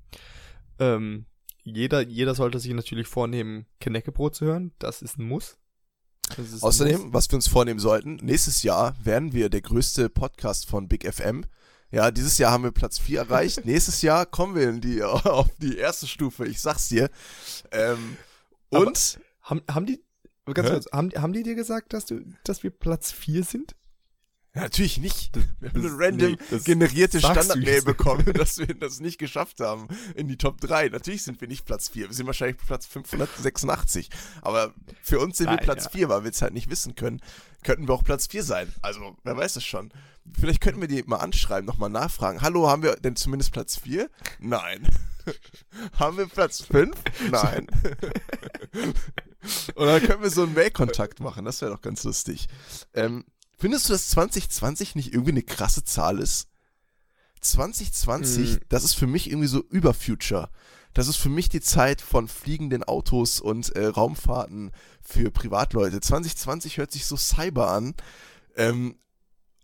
[0.79, 1.25] Ähm,
[1.63, 4.71] jeder, jeder sollte sich natürlich vornehmen, Keneckebrot zu hören.
[4.79, 5.57] Das ist ein Muss.
[6.61, 11.11] Außerdem, was wir uns vornehmen sollten, nächstes Jahr werden wir der größte Podcast von Big
[11.11, 11.45] FM.
[11.89, 13.65] Ja, dieses Jahr haben wir Platz 4 erreicht.
[13.65, 17.09] Nächstes Jahr kommen wir in die, auf die erste Stufe, ich sag's dir.
[17.71, 18.17] Ähm,
[18.69, 19.19] und.
[19.41, 20.03] haben, haben die,
[20.53, 23.75] ganz kurz, haben, haben die dir gesagt, dass du, dass wir Platz 4 sind?
[24.57, 25.35] Ja, natürlich nicht.
[25.59, 30.27] Wir haben eine random nee, generierte Standard-Mail bekommen, dass wir das nicht geschafft haben in
[30.27, 30.89] die Top 3.
[30.89, 32.07] Natürlich sind wir nicht Platz 4.
[32.07, 34.09] Wir sind wahrscheinlich Platz 586.
[34.41, 35.89] Aber für uns sind Nein, wir Platz ja.
[35.91, 37.21] 4, weil wir es halt nicht wissen können.
[37.63, 38.73] Könnten wir auch Platz 4 sein.
[38.81, 39.91] Also, wer weiß es schon.
[40.39, 42.41] Vielleicht könnten wir die mal anschreiben, nochmal nachfragen.
[42.41, 44.09] Hallo, haben wir denn zumindest Platz 4?
[44.39, 44.89] Nein.
[45.99, 46.95] haben wir Platz 5?
[47.29, 47.67] Nein.
[49.75, 51.45] Und dann können wir so einen Mail-Kontakt machen.
[51.45, 52.47] Das wäre doch ganz lustig.
[52.95, 53.23] Ähm,
[53.57, 56.47] Findest du, dass 2020 nicht irgendwie eine krasse Zahl ist?
[57.41, 58.59] 2020, mhm.
[58.69, 60.49] das ist für mich irgendwie so Überfuture.
[60.93, 66.01] Das ist für mich die Zeit von fliegenden Autos und äh, Raumfahrten für Privatleute.
[66.01, 67.93] 2020 hört sich so cyber an.
[68.55, 68.97] Ähm,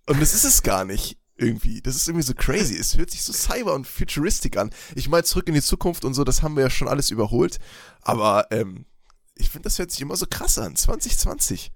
[0.07, 1.81] und das ist es gar nicht irgendwie.
[1.81, 2.75] Das ist irgendwie so crazy.
[2.75, 4.71] Es hört sich so cyber und futuristic an.
[4.95, 7.59] Ich meine, zurück in die Zukunft und so, das haben wir ja schon alles überholt.
[8.01, 8.85] Aber ähm,
[9.35, 10.75] ich finde, das hört sich immer so krass an.
[10.75, 11.71] 2020.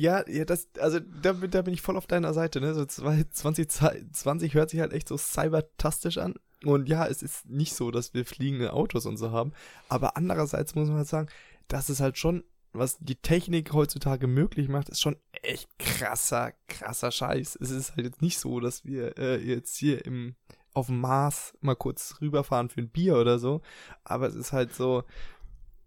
[0.00, 2.72] Ja, ja, das, also da, da bin ich voll auf deiner Seite, ne?
[2.72, 6.36] So 2020 hört sich halt echt so cybertastisch an.
[6.64, 9.52] Und ja, es ist nicht so, dass wir fliegende Autos und so haben.
[9.90, 11.28] Aber andererseits muss man halt sagen,
[11.68, 17.10] dass es halt schon, was die Technik heutzutage möglich macht, ist schon echt krasser, krasser
[17.10, 17.58] Scheiß.
[17.60, 20.34] Es ist halt jetzt nicht so, dass wir äh, jetzt hier im,
[20.72, 23.60] auf dem Mars mal kurz rüberfahren für ein Bier oder so.
[24.04, 25.04] Aber es ist halt so,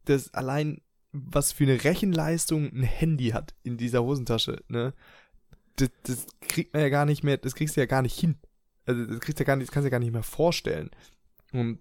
[0.06, 0.82] dass allein
[1.13, 4.93] was für eine Rechenleistung ein Handy hat in dieser Hosentasche, ne?
[5.76, 8.36] Das, das kriegt man ja gar nicht mehr, das kriegst du ja gar nicht hin.
[8.86, 10.91] Also das kriegst du ja gar nicht, das kannst du ja gar nicht mehr vorstellen.
[11.52, 11.80] Und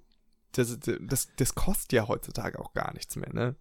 [0.52, 3.56] das, das, das kostet ja heutzutage auch gar nichts mehr, ne?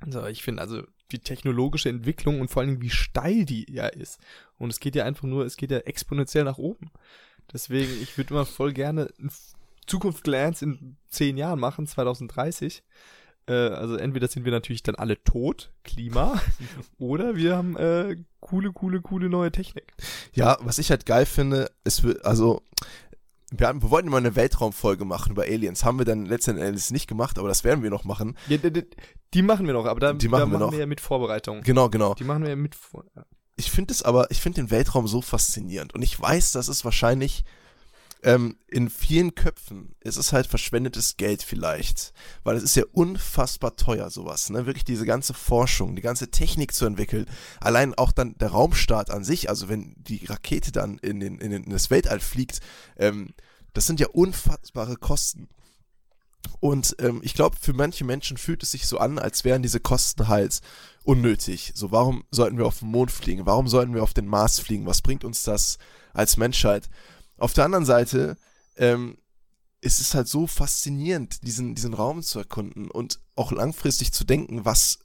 [0.00, 3.86] Also ich finde also die technologische Entwicklung und vor allen Dingen wie steil die ja
[3.86, 4.18] ist.
[4.58, 6.90] Und es geht ja einfach nur, es geht ja exponentiell nach oben.
[7.52, 9.12] Deswegen, ich würde immer voll gerne
[9.86, 12.82] Zukunft-Glance in zehn Jahren machen, 2030.
[13.46, 16.40] Äh, also entweder sind wir natürlich dann alle tot, Klima,
[16.98, 19.92] oder wir haben äh, coole, coole, coole neue Technik.
[20.32, 22.62] Ja, was ich halt geil finde, ist, also
[23.50, 25.84] wir, haben, wir wollten immer eine Weltraumfolge machen über Aliens.
[25.84, 28.36] Haben wir dann letztendlich nicht gemacht, aber das werden wir noch machen.
[28.48, 28.84] Ja, die,
[29.34, 31.62] die, machen wir noch, aber da, die machen, da wir, machen wir ja mit Vorbereitung.
[31.62, 32.14] Genau, genau.
[32.14, 33.04] Die machen wir ja mit vor.
[33.14, 33.24] Ja.
[33.56, 36.84] Ich finde es aber, ich finde den Weltraum so faszinierend und ich weiß, dass es
[36.84, 37.44] wahrscheinlich
[38.24, 43.76] ähm, in vielen Köpfen ist es halt verschwendetes Geld vielleicht, weil es ist ja unfassbar
[43.76, 44.64] teuer sowas, ne?
[44.64, 47.26] Wirklich diese ganze Forschung, die ganze Technik zu entwickeln,
[47.60, 51.50] allein auch dann der Raumstart an sich, also wenn die Rakete dann in, den, in,
[51.50, 52.60] den, in das Weltall fliegt,
[52.96, 53.34] ähm,
[53.74, 55.48] das sind ja unfassbare Kosten.
[56.60, 59.80] Und ähm, ich glaube, für manche Menschen fühlt es sich so an, als wären diese
[59.80, 60.60] Kosten halt
[61.04, 61.72] unnötig.
[61.74, 63.44] So, warum sollten wir auf den Mond fliegen?
[63.44, 64.86] Warum sollten wir auf den Mars fliegen?
[64.86, 65.78] Was bringt uns das
[66.14, 66.88] als Menschheit?
[67.38, 68.36] Auf der anderen Seite
[68.76, 69.18] ähm,
[69.80, 74.64] ist es halt so faszinierend, diesen, diesen Raum zu erkunden und auch langfristig zu denken,
[74.64, 74.98] was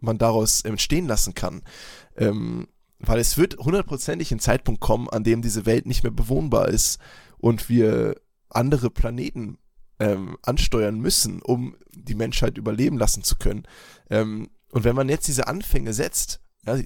[0.00, 1.62] man daraus entstehen lassen kann.
[2.16, 2.68] Ähm,
[2.98, 6.98] weil es wird hundertprozentig ein Zeitpunkt kommen, an dem diese Welt nicht mehr bewohnbar ist
[7.38, 9.58] und wir andere Planeten
[9.98, 13.64] ähm, ansteuern müssen, um die Menschheit überleben lassen zu können.
[14.10, 16.78] Ähm, und wenn man jetzt diese Anfänge setzt, ja,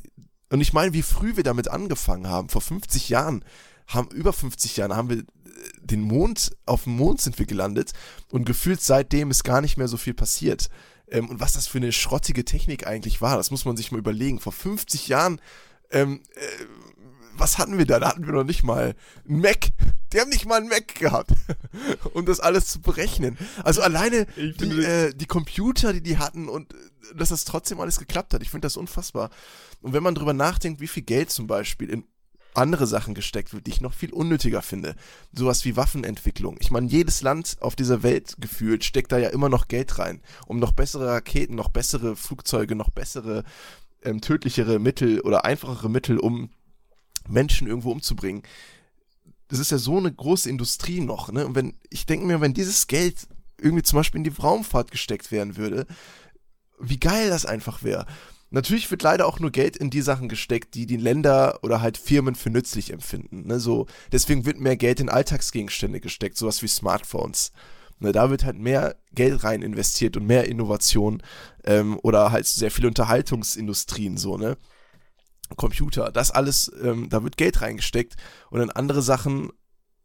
[0.51, 3.45] und ich meine, wie früh wir damit angefangen haben, vor 50 Jahren,
[3.89, 5.25] haben über 50 Jahren haben wir äh,
[5.81, 7.93] den Mond, auf dem Mond sind wir gelandet
[8.31, 10.69] und gefühlt seitdem ist gar nicht mehr so viel passiert.
[11.11, 13.99] Ähm, und was das für eine schrottige Technik eigentlich war, das muss man sich mal
[13.99, 14.41] überlegen.
[14.41, 15.41] Vor 50 Jahren,
[15.91, 16.65] ähm, äh,
[17.35, 18.01] was hatten wir da?
[18.01, 18.95] Da hatten wir noch nicht mal
[19.29, 19.69] ein Mac.
[20.13, 21.33] Die haben nicht mal ein Mac gehabt,
[22.13, 23.39] um das alles zu berechnen.
[23.63, 26.77] Also alleine die, äh, die Computer, die die hatten und äh,
[27.15, 28.43] dass das trotzdem alles geklappt hat.
[28.43, 29.31] Ich finde das unfassbar.
[29.81, 32.05] Und wenn man drüber nachdenkt, wie viel Geld zum Beispiel in
[32.59, 34.95] andere Sachen gesteckt wird, die ich noch viel unnötiger finde.
[35.33, 36.57] Sowas wie Waffenentwicklung.
[36.61, 40.21] Ich meine, jedes Land auf dieser Welt gefühlt steckt da ja immer noch Geld rein,
[40.47, 43.45] um noch bessere Raketen, noch bessere Flugzeuge, noch bessere,
[44.03, 46.51] ähm, tödlichere Mittel oder einfachere Mittel, um
[47.29, 48.43] Menschen irgendwo umzubringen.
[49.49, 51.47] Das ist ja so eine große Industrie noch, ne?
[51.47, 53.27] Und wenn, ich denke mir, wenn dieses Geld
[53.61, 55.87] irgendwie zum Beispiel in die Raumfahrt gesteckt werden würde,
[56.79, 58.07] wie geil das einfach wäre.
[58.51, 61.99] Natürlich wird leider auch nur Geld in die Sachen gesteckt, die die Länder oder halt
[61.99, 63.47] Firmen für nützlich empfinden.
[63.47, 63.61] Ne?
[63.61, 67.53] So, deswegen wird mehr Geld in Alltagsgegenstände gesteckt, sowas wie Smartphones.
[68.01, 71.21] Ne, da wird halt mehr Geld rein investiert und mehr Innovation
[71.65, 74.57] ähm, oder halt sehr viele Unterhaltungsindustrien so, ne?
[75.57, 78.17] Computer, das alles, ähm, da wird Geld reingesteckt
[78.51, 79.51] und in andere Sachen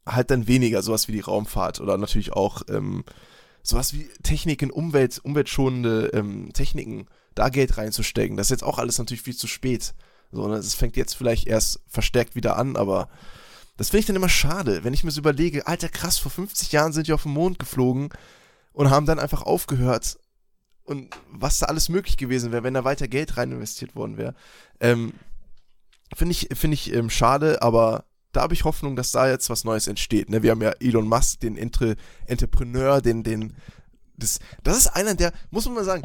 [0.06, 3.04] halt dann weniger, sowas wie die Raumfahrt oder natürlich auch ähm,
[3.64, 8.36] sowas wie Techniken, Umwelt, umweltschonende ähm, Techniken da Geld reinzustecken.
[8.36, 9.94] Das ist jetzt auch alles natürlich viel zu spät.
[10.30, 10.56] So, ne?
[10.56, 13.08] Es fängt jetzt vielleicht erst verstärkt wieder an, aber
[13.76, 16.70] das finde ich dann immer schade, wenn ich mir so überlege, alter krass, vor 50
[16.70, 18.10] Jahren sind die auf den Mond geflogen
[18.72, 20.18] und haben dann einfach aufgehört
[20.84, 24.34] und was da alles möglich gewesen wäre, wenn da weiter Geld rein investiert worden wäre.
[24.78, 25.14] Ähm,
[26.14, 28.04] finde ich, finde ich ähm, schade, aber
[28.36, 30.30] da habe ich Hoffnung, dass da jetzt was Neues entsteht.
[30.30, 30.42] Ne?
[30.42, 33.54] Wir haben ja Elon Musk, den Entre Entrepreneur, den, den,
[34.16, 36.04] das, das ist einer der, muss man mal sagen,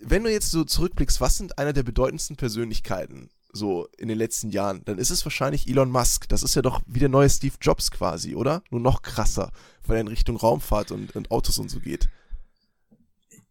[0.00, 4.50] wenn du jetzt so zurückblickst, was sind einer der bedeutendsten Persönlichkeiten so in den letzten
[4.50, 6.28] Jahren, dann ist es wahrscheinlich Elon Musk.
[6.28, 8.62] Das ist ja doch wie der neue Steve Jobs quasi, oder?
[8.70, 9.52] Nur noch krasser,
[9.86, 12.08] weil er in Richtung Raumfahrt und, und Autos und so geht.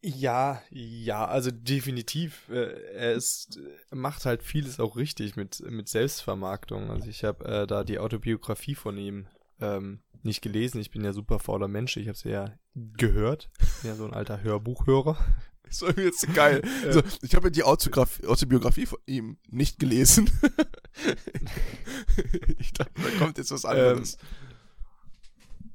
[0.05, 2.49] Ja, ja, also definitiv.
[2.49, 3.57] Äh, er ist,
[3.89, 6.91] macht halt vieles auch richtig mit, mit Selbstvermarktung.
[6.91, 9.27] Also ich habe äh, da die Autobiografie von ihm
[9.61, 10.81] ähm, nicht gelesen.
[10.81, 11.95] Ich bin ja super fauler Mensch.
[11.95, 13.49] Ich habe sie ja gehört.
[13.81, 15.17] Bin ja so ein alter Hörbuchhörer.
[15.63, 16.61] Das war mir jetzt geil.
[16.91, 20.29] So, ich habe ja die Autobiografie von ihm nicht gelesen.
[22.59, 24.15] ich dachte, da kommt jetzt was anderes.
[24.15, 24.19] Ähm,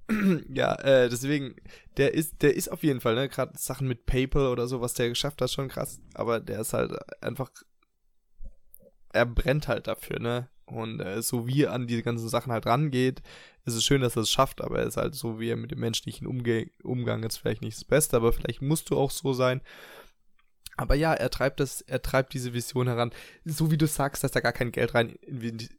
[0.49, 1.55] ja, äh, deswegen,
[1.97, 4.95] der ist, der ist auf jeden Fall, ne, gerade Sachen mit PayPal oder so, was
[4.95, 6.01] der geschafft hat, schon krass.
[6.15, 6.93] Aber der ist halt
[7.23, 7.51] einfach,
[9.13, 10.49] er brennt halt dafür, ne?
[10.67, 13.23] Und äh, so wie er an diese ganzen Sachen halt rangeht,
[13.65, 15.71] ist es schön, dass er es schafft, aber er ist halt so, wie er mit
[15.71, 19.33] dem menschlichen Umge Umgang jetzt vielleicht nicht das Beste, aber vielleicht musst du auch so
[19.33, 19.61] sein.
[20.79, 23.11] Aber ja, er treibt das, er treibt diese Vision heran.
[23.45, 25.17] So wie du sagst, dass da gar kein Geld rein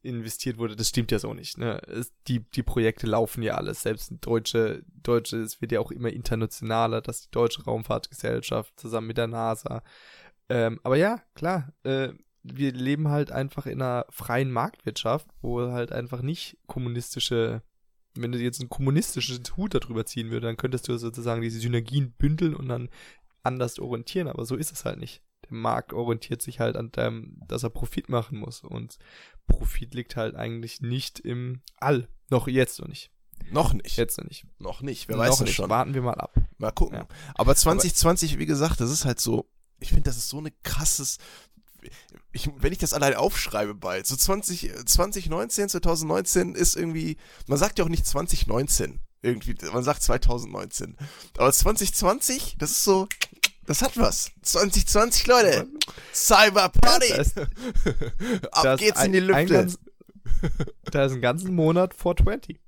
[0.04, 1.58] investiert wurde, das stimmt ja so nicht.
[1.58, 1.82] Ne?
[1.88, 3.82] Es, die, die Projekte laufen ja alles.
[3.82, 9.18] Selbst deutsche, deutsche, es wird ja auch immer internationaler, dass die deutsche Raumfahrtgesellschaft zusammen mit
[9.18, 9.84] der NASA.
[10.50, 12.10] Ähm, aber ja, klar, äh,
[12.44, 17.62] wir leben halt einfach in einer freien Marktwirtschaft, wo halt einfach nicht kommunistische,
[18.16, 22.12] wenn du jetzt ein kommunistisches Hut darüber ziehen würdest, dann könntest du sozusagen diese Synergien
[22.12, 22.90] bündeln und dann
[23.44, 25.22] anders orientieren, aber so ist es halt nicht.
[25.50, 28.62] der Markt orientiert sich halt an dem, dass er Profit machen muss.
[28.62, 28.98] Und
[29.48, 32.08] Profit liegt halt eigentlich nicht im All.
[32.30, 33.12] Noch jetzt noch nicht.
[33.52, 33.98] Noch nicht.
[33.98, 34.46] Jetzt noch nicht.
[34.60, 35.08] Noch nicht.
[35.08, 35.70] Wer weiß das schon.
[35.70, 36.36] Warten wir mal ab.
[36.58, 36.98] Mal gucken.
[36.98, 37.08] Ja.
[37.36, 39.50] Aber 2020, Aber, wie gesagt, das ist halt so,
[39.80, 41.18] ich finde, das ist so eine krasses,
[42.32, 47.80] ich, wenn ich das allein aufschreibe bald, so 20, 2019, 2019 ist irgendwie, man sagt
[47.80, 50.98] ja auch nicht 2019, irgendwie, man sagt 2019.
[51.38, 53.08] Aber 2020, das ist so,
[53.66, 54.32] das hat was.
[54.42, 55.68] 2020, Leute.
[56.14, 57.14] Cyber Party.
[58.52, 59.68] Ab geht's in die Lüfte.
[60.92, 62.60] Da ist ein ganzen Monat 420.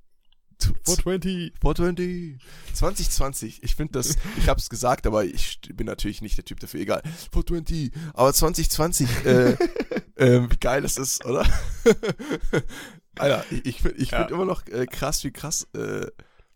[0.84, 1.54] 420.
[1.60, 2.38] 420.
[2.74, 3.62] 2020.
[3.62, 6.80] Ich finde das, ich habe es gesagt, aber ich bin natürlich nicht der Typ dafür,
[6.80, 7.02] egal.
[7.32, 7.90] 420.
[8.14, 9.50] Aber 2020, äh,
[10.16, 11.46] äh, wie geil das ist, oder?
[13.16, 14.18] Alter, ich, ich finde ich ja.
[14.18, 16.06] find immer noch äh, krass, wie krass, äh,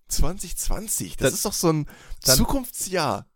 [0.08, 1.86] 2020, das, das, ist doch so ein
[2.20, 3.26] Zukunftsjahr.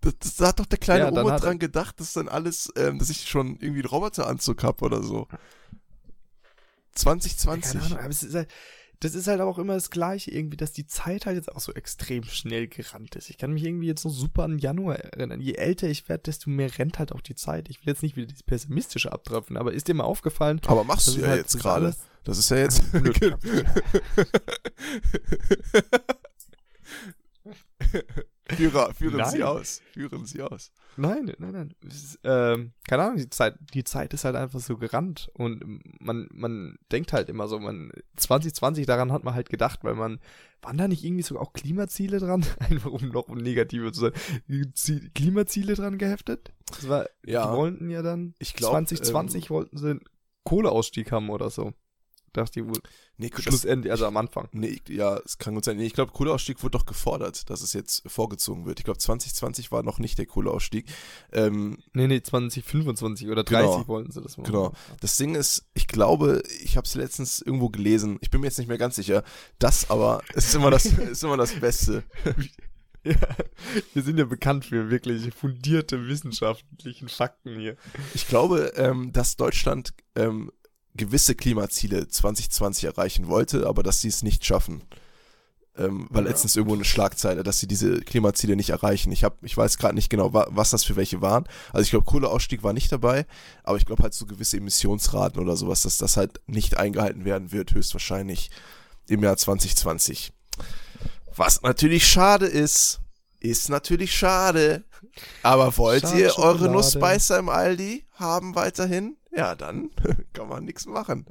[0.00, 2.98] Das, das, da hat doch der kleine ja, Oma dran gedacht, dass dann alles, ähm,
[2.98, 5.28] dass ich schon irgendwie einen Roboteranzug habe oder so.
[6.94, 7.72] 2020.
[7.72, 8.48] Keine Ahnung, aber es ist halt,
[9.02, 11.72] das ist halt auch immer das Gleiche irgendwie, dass die Zeit halt jetzt auch so
[11.72, 13.30] extrem schnell gerannt ist.
[13.30, 15.40] Ich kann mich irgendwie jetzt noch super an Januar erinnern.
[15.40, 17.68] Je älter ich werde, desto mehr rennt halt auch die Zeit.
[17.68, 20.60] Ich will jetzt nicht wieder dieses pessimistische abtreffen, aber ist dir mal aufgefallen?
[20.66, 21.94] Aber machst du ja halt jetzt gerade.
[22.24, 22.82] Das ist ja jetzt.
[28.56, 29.30] Führer, führen nein.
[29.30, 29.80] Sie aus.
[29.92, 30.72] Führen Sie aus.
[30.96, 31.74] Nein, nein, nein.
[31.86, 36.28] Ist, ähm, keine Ahnung, die Zeit, die Zeit ist halt einfach so gerannt und man,
[36.32, 40.20] man denkt halt immer so, man, 2020 daran hat man halt gedacht, weil man,
[40.60, 42.44] waren da nicht irgendwie sogar auch Klimaziele dran?
[42.58, 45.12] Einfach um noch negativer zu sein.
[45.14, 46.52] Klimaziele dran geheftet?
[46.66, 47.50] Das war, ja.
[47.50, 50.00] die wollten ja dann, ich glaub, 2020 ähm, wollten sie einen
[50.44, 51.72] Kohleausstieg haben oder so
[52.32, 52.80] dachte ich wohl.
[53.18, 54.48] Nee, Schlussendlich, also am Anfang.
[54.52, 55.76] Nee, ja, es kann gut sein.
[55.76, 58.80] Nee, ich glaube, Kohleausstieg wurde doch gefordert, dass es jetzt vorgezogen wird.
[58.80, 60.86] Ich glaube, 2020 war noch nicht der Kohleausstieg.
[61.32, 64.50] Ähm, nee, nee, 2025 oder 30 genau, wollten sie das machen.
[64.50, 64.72] Genau.
[65.00, 68.58] Das Ding ist, ich glaube, ich habe es letztens irgendwo gelesen, ich bin mir jetzt
[68.58, 69.22] nicht mehr ganz sicher,
[69.58, 72.02] das aber ist immer das, ist immer das Beste.
[73.04, 73.16] Ja,
[73.94, 77.76] wir sind ja bekannt für wirklich fundierte wissenschaftlichen Fakten hier.
[78.14, 80.52] Ich glaube, ähm, dass Deutschland ähm,
[80.94, 84.82] gewisse Klimaziele 2020 erreichen wollte, aber dass sie es nicht schaffen.
[85.74, 86.28] Ähm, weil ja.
[86.30, 89.10] letztens irgendwo eine Schlagzeile, dass sie diese Klimaziele nicht erreichen.
[89.10, 91.48] Ich hab, ich weiß gerade nicht genau, wa was das für welche waren.
[91.72, 93.24] Also ich glaube, Kohleausstieg war nicht dabei,
[93.64, 97.52] aber ich glaube halt so gewisse Emissionsraten oder sowas, dass das halt nicht eingehalten werden
[97.52, 98.50] wird, höchstwahrscheinlich
[99.08, 100.32] im Jahr 2020.
[101.34, 103.00] Was natürlich schade ist,
[103.40, 104.84] ist natürlich schade.
[105.42, 106.68] Aber wollt schade ihr eure.
[106.68, 109.16] Nussbeißer im Aldi haben weiterhin?
[109.34, 109.90] ja, dann
[110.32, 111.26] kann man nichts machen.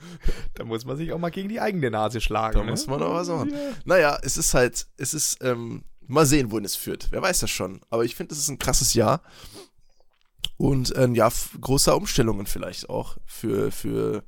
[0.54, 2.58] da muss man sich auch mal gegen die eigene Nase schlagen.
[2.58, 2.70] Da ne?
[2.70, 3.50] muss man auch was machen.
[3.50, 3.58] Ja.
[3.84, 7.08] Naja, es ist halt, es ist, ähm, mal sehen, wohin es führt.
[7.10, 7.80] Wer weiß das schon.
[7.90, 9.22] Aber ich finde, es ist ein krasses Jahr.
[10.56, 14.22] Und ein ähm, Jahr großer Umstellungen vielleicht auch für, für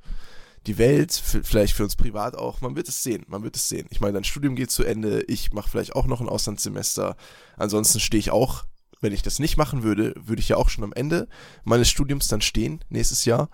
[0.65, 2.61] die Welt, für, vielleicht für uns privat auch.
[2.61, 3.87] Man wird es sehen, man wird es sehen.
[3.91, 5.21] Ich meine, dein Studium geht zu Ende.
[5.23, 7.15] Ich mache vielleicht auch noch ein Auslandssemester.
[7.55, 8.65] Ansonsten stehe ich auch
[9.03, 11.27] wenn ich das nicht machen würde, würde ich ja auch schon am Ende
[11.63, 13.49] meines Studiums dann stehen, nächstes Jahr.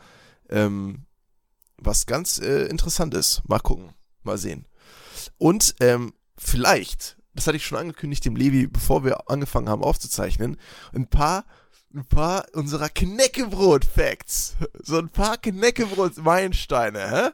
[0.50, 1.06] Ähm,
[1.78, 3.42] was ganz äh, interessant ist.
[3.48, 4.68] Mal gucken, mal sehen.
[5.38, 10.58] Und ähm, vielleicht, das hatte ich schon angekündigt dem Levi, bevor wir angefangen haben aufzuzeichnen,
[10.94, 11.46] ein paar
[11.94, 14.58] ein paar unserer Knäckebrot-Facts.
[14.84, 17.30] So ein paar Knäckebrot-Meilensteine, hä?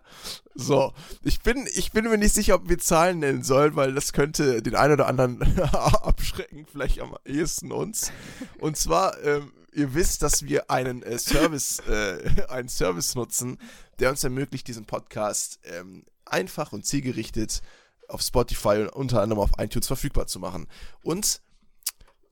[0.58, 4.13] So, ich bin, ich bin mir nicht sicher, ob wir Zahlen nennen sollen, weil das
[4.13, 5.41] könnte den einen oder anderen
[5.74, 8.13] abschrecken, vielleicht am ehesten uns.
[8.60, 13.58] Und zwar, ähm, ihr wisst, dass wir einen äh, Service, äh, einen Service nutzen,
[14.00, 17.62] der uns ermöglicht, diesen Podcast ähm, einfach und zielgerichtet
[18.08, 20.68] auf Spotify und unter anderem auf iTunes verfügbar zu machen.
[21.04, 21.41] Und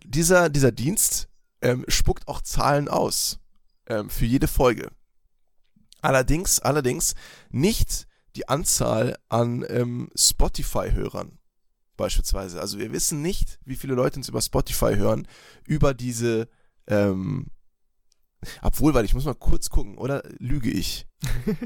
[0.06, 1.28] dieser, dieser Dienst
[1.62, 3.40] ähm, spuckt auch Zahlen aus
[3.88, 4.92] ähm, für jede Folge.
[6.02, 7.16] Allerdings, allerdings
[7.50, 11.38] nicht die Anzahl an ähm, Spotify-Hörern
[11.98, 12.60] beispielsweise.
[12.60, 15.28] Also wir wissen nicht, wie viele Leute uns über Spotify hören,
[15.66, 16.50] über diese,
[16.88, 17.48] ähm,
[18.62, 21.08] obwohl, weil ich muss mal kurz gucken, oder lüge ich?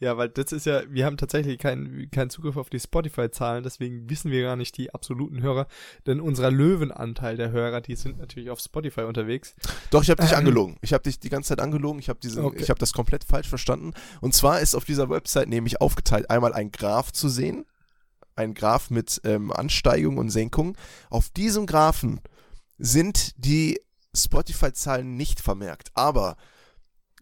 [0.00, 4.08] Ja, weil das ist ja, wir haben tatsächlich keinen keinen Zugriff auf die Spotify-Zahlen, deswegen
[4.08, 5.66] wissen wir gar nicht die absoluten Hörer,
[6.06, 9.56] denn unser Löwenanteil der Hörer, die sind natürlich auf Spotify unterwegs.
[9.90, 10.76] Doch, ich habe dich ähm, angelogen.
[10.82, 11.98] Ich habe dich die ganze Zeit angelogen.
[11.98, 12.62] Ich habe diesen, okay.
[12.62, 13.92] ich habe das komplett falsch verstanden.
[14.20, 17.64] Und zwar ist auf dieser Website nämlich aufgeteilt, einmal ein Graph zu sehen,
[18.36, 20.76] ein Graph mit ähm, Ansteigung und Senkung.
[21.10, 22.20] Auf diesem Graphen
[22.78, 23.80] sind die
[24.14, 26.36] Spotify-Zahlen nicht vermerkt, aber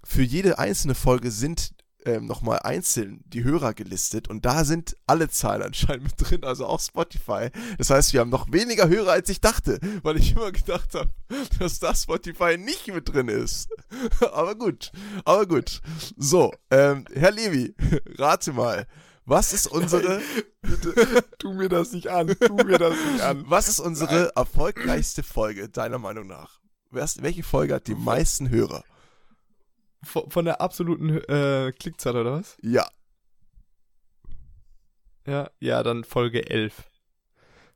[0.05, 1.73] für jede einzelne Folge sind
[2.07, 6.67] ähm, nochmal einzeln die Hörer gelistet und da sind alle Zahlen anscheinend mit drin, also
[6.67, 7.51] auch Spotify.
[7.79, 11.11] Das heißt, wir haben noch weniger Hörer, als ich dachte, weil ich immer gedacht habe,
[11.59, 13.69] dass da Spotify nicht mit drin ist.
[14.21, 14.93] aber gut,
[15.25, 15.83] aber gut.
[16.17, 17.75] So, ähm, Herr Levi,
[18.19, 18.87] rate mal,
[19.25, 20.21] was ist unsere.
[20.63, 23.45] Bitte, tu mir das nicht an, tu mir das nicht an.
[23.49, 26.61] Was ist unsere erfolgreichste Folge, deiner Meinung nach?
[26.91, 28.85] Welche Folge hat die meisten Hörer?
[30.03, 32.57] Von, von der absoluten äh, Klickzahl, oder was?
[32.63, 32.87] Ja.
[35.27, 36.85] Ja, ja, dann Folge 11.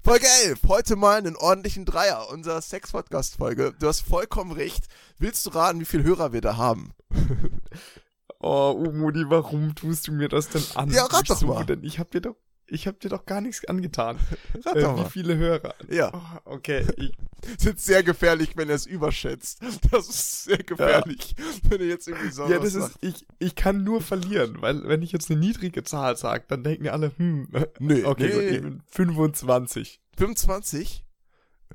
[0.02, 3.74] Folge 11, heute mal einen ordentlichen Dreier, unserer Sex-Podcast-Folge.
[3.78, 4.86] Du hast vollkommen recht.
[5.18, 6.94] Willst du raten, wie viele Hörer wir da haben?
[8.40, 10.90] oh, Umudi, warum tust du mir das denn an?
[10.90, 11.66] Ja, rat doch mal.
[11.66, 12.36] Denn ich hab dir doch
[12.70, 14.18] ich habe dir doch gar nichts angetan.
[14.64, 15.74] Rat äh, wie viele Hörer?
[15.88, 16.12] Ja.
[16.14, 16.86] Oh, okay.
[16.96, 17.12] Ich
[17.64, 19.60] ist sehr gefährlich, wenn er es überschätzt.
[19.90, 21.44] Das ist sehr gefährlich, ja.
[21.70, 22.46] wenn er jetzt irgendwie so.
[22.46, 26.16] Ja, das ist, ich, ich kann nur verlieren, weil wenn ich jetzt eine niedrige Zahl
[26.16, 27.48] sage, dann denken alle, hm,
[27.78, 28.32] nee, okay, nee.
[28.32, 30.00] gut, eben 25.
[30.16, 31.04] 25?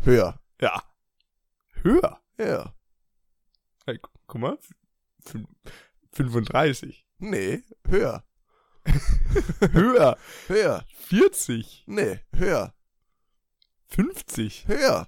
[0.03, 0.39] Höher.
[0.61, 0.83] Ja.
[1.81, 2.19] Höher?
[2.37, 2.73] Ja.
[3.85, 4.57] Hey, guck mal.
[6.11, 7.05] 35.
[7.17, 8.23] Nee, höher.
[9.71, 10.17] Höher.
[10.47, 10.85] Höher.
[11.07, 11.83] 40.
[11.87, 12.73] Nee, höher.
[13.87, 14.67] 50.
[14.67, 15.07] Höher.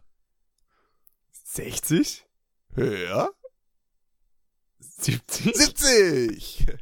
[1.32, 2.25] 60.
[2.73, 3.32] Höher.
[4.80, 5.55] 70.
[5.55, 6.65] 70.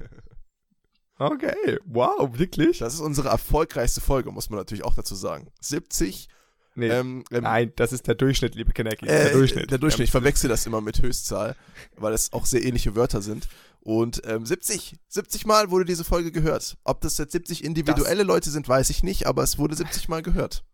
[1.18, 2.80] Okay, wow, wirklich?
[2.80, 5.48] Das ist unsere erfolgreichste Folge, muss man natürlich auch dazu sagen.
[5.62, 6.28] 70.
[6.76, 9.06] Nee, ähm, ähm, nein, das ist der Durchschnitt, liebe Kaneki.
[9.06, 9.72] Äh, der Durchschnitt.
[9.72, 10.06] Der Durchschnitt.
[10.06, 11.56] Ich verwechsel das immer mit Höchstzahl,
[11.96, 13.48] weil es auch sehr ähnliche Wörter sind.
[13.86, 16.76] Und ähm, 70, 70 Mal wurde diese Folge gehört.
[16.86, 20.10] Ob das jetzt 70 individuelle das Leute sind, weiß ich nicht, aber es wurde 70
[20.10, 20.66] Mal gehört.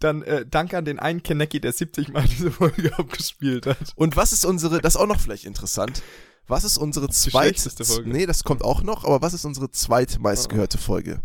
[0.00, 3.92] Dann äh, danke an den einen Kenecki, der 70 Mal diese Folge abgespielt hat.
[3.94, 6.02] Und was ist unsere, das ist auch noch vielleicht interessant,
[6.48, 8.10] was ist unsere zweite Folge?
[8.10, 10.84] Nee, das kommt auch noch, aber was ist unsere zweitmeistgehörte oh.
[10.84, 11.22] Folge?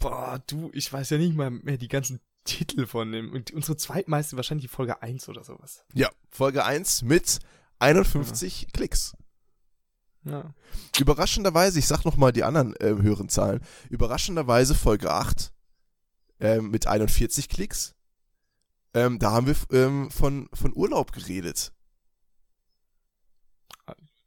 [0.00, 3.30] Boah, du, ich weiß ja nicht mal mehr die ganzen Titel von dem.
[3.30, 5.84] Und unsere zweitmeiste wahrscheinlich die Folge 1 oder sowas.
[5.94, 7.38] Ja, Folge 1 mit
[7.78, 8.68] 51 ja.
[8.72, 9.14] Klicks.
[10.28, 10.54] Ja.
[10.98, 15.52] Überraschenderweise, ich sag nochmal die anderen äh, höheren Zahlen, überraschenderweise Folge 8
[16.40, 17.94] ähm, mit 41 Klicks.
[18.94, 21.72] Ähm, da haben wir ähm, von, von Urlaub geredet.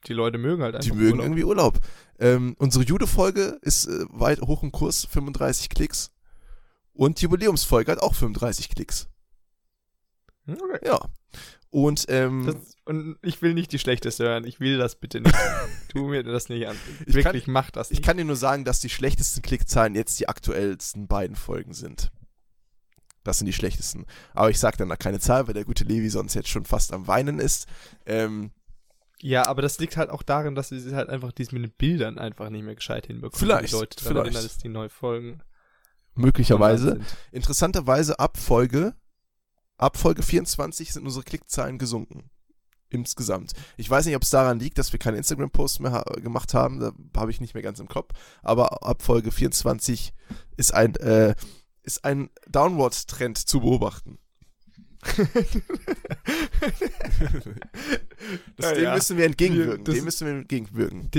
[0.08, 1.26] Die Leute mögen halt einfach Die mögen Urlaub.
[1.26, 1.80] irgendwie Urlaub.
[2.20, 6.12] Ähm, unsere Jude-Folge ist äh, weit hoch im Kurs, 35 Klicks.
[6.94, 9.08] Und die Jubiläumsfolge hat auch 35 Klicks.
[10.48, 10.80] Okay.
[10.84, 11.00] Ja.
[11.72, 14.46] Und, ähm, das, und ich will nicht die schlechteste hören.
[14.46, 15.36] Ich will das bitte nicht.
[15.90, 16.76] tu mir das nicht an.
[17.06, 18.00] Ich Wirklich, kann, mach das nicht.
[18.00, 22.12] Ich kann dir nur sagen, dass die schlechtesten Klickzahlen jetzt die aktuellsten beiden Folgen sind.
[23.24, 24.06] Das sind die schlechtesten.
[24.34, 26.92] Aber ich sag dann da keine Zahl, weil der gute Levi sonst jetzt schon fast
[26.92, 27.68] am Weinen ist.
[28.06, 28.52] Ähm,
[29.22, 32.18] ja, aber das liegt halt auch darin, dass sie halt einfach dies mit den Bildern
[32.18, 33.40] einfach nicht mehr gescheit hinbekommen.
[33.40, 33.72] Vielleicht.
[33.72, 34.18] Die Leute vielleicht.
[34.18, 35.42] Erinnern, dass die neue Folgen.
[36.16, 37.00] Möglicherweise.
[37.32, 38.94] Interessanterweise ab Folge
[39.82, 42.30] Ab Folge 24 sind unsere Klickzahlen gesunken.
[42.90, 43.54] Insgesamt.
[43.78, 46.80] Ich weiß nicht, ob es daran liegt, dass wir keine Instagram-Posts mehr ha gemacht haben.
[46.80, 48.14] Da habe ich nicht mehr ganz im Kopf.
[48.44, 50.14] Aber ab Folge 24
[50.56, 51.34] ist ein, äh,
[51.82, 54.20] ist ein Downward-Trend zu beobachten.
[58.58, 58.94] das, dem ja.
[58.94, 59.84] müssen wir entgegenwirken.
[59.84, 61.10] dem müssen wir entgegenwirken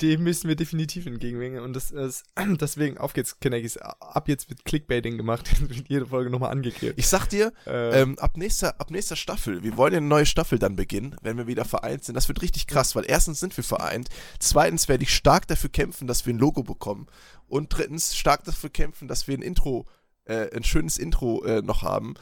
[0.00, 1.60] dem müssen wir definitiv entgegenwirken.
[1.60, 2.24] Und das ist,
[2.60, 3.76] deswegen, auf geht's, Kineckies.
[3.76, 5.48] Ab jetzt wird Clickbaiting gemacht.
[5.68, 6.94] wird jede Folge nochmal angekehrt.
[6.96, 10.26] Ich sag dir, äh, ähm, ab, nächster, ab nächster Staffel, wir wollen ja eine neue
[10.26, 12.14] Staffel dann beginnen, wenn wir wieder vereint sind.
[12.14, 14.08] Das wird richtig krass, weil erstens sind wir vereint.
[14.38, 17.06] Zweitens werde ich stark dafür kämpfen, dass wir ein Logo bekommen.
[17.46, 19.86] Und drittens stark dafür kämpfen, dass wir ein Intro,
[20.24, 22.14] äh, ein schönes Intro äh, noch haben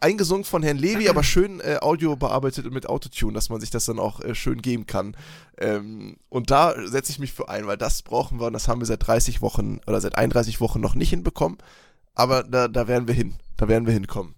[0.00, 3.70] eingesungen von Herrn Levi, aber schön äh, Audio bearbeitet und mit Autotune, dass man sich
[3.70, 5.16] das dann auch äh, schön geben kann.
[5.58, 8.80] Ähm, und da setze ich mich für ein, weil das brauchen wir und das haben
[8.80, 11.58] wir seit 30 Wochen oder seit 31 Wochen noch nicht hinbekommen.
[12.14, 13.34] Aber da, da werden wir hin.
[13.56, 14.34] Da werden wir hinkommen.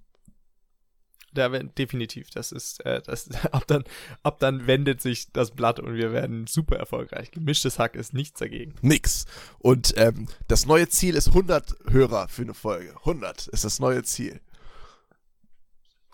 [1.35, 2.31] Da werden, definitiv.
[2.31, 3.85] Das ist, äh, das, ab dann,
[4.23, 7.31] ab dann wendet sich das Blatt und wir werden super erfolgreich.
[7.33, 8.75] Gemischtes Hack ist nichts dagegen.
[8.81, 9.27] Nix.
[9.59, 12.95] Und ähm, das neue Ziel ist 100 Hörer für eine Folge.
[13.01, 14.41] 100 ist das neue Ziel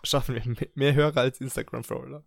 [0.03, 2.23] schaffen wir mehr Hörer als Instagram-Follower.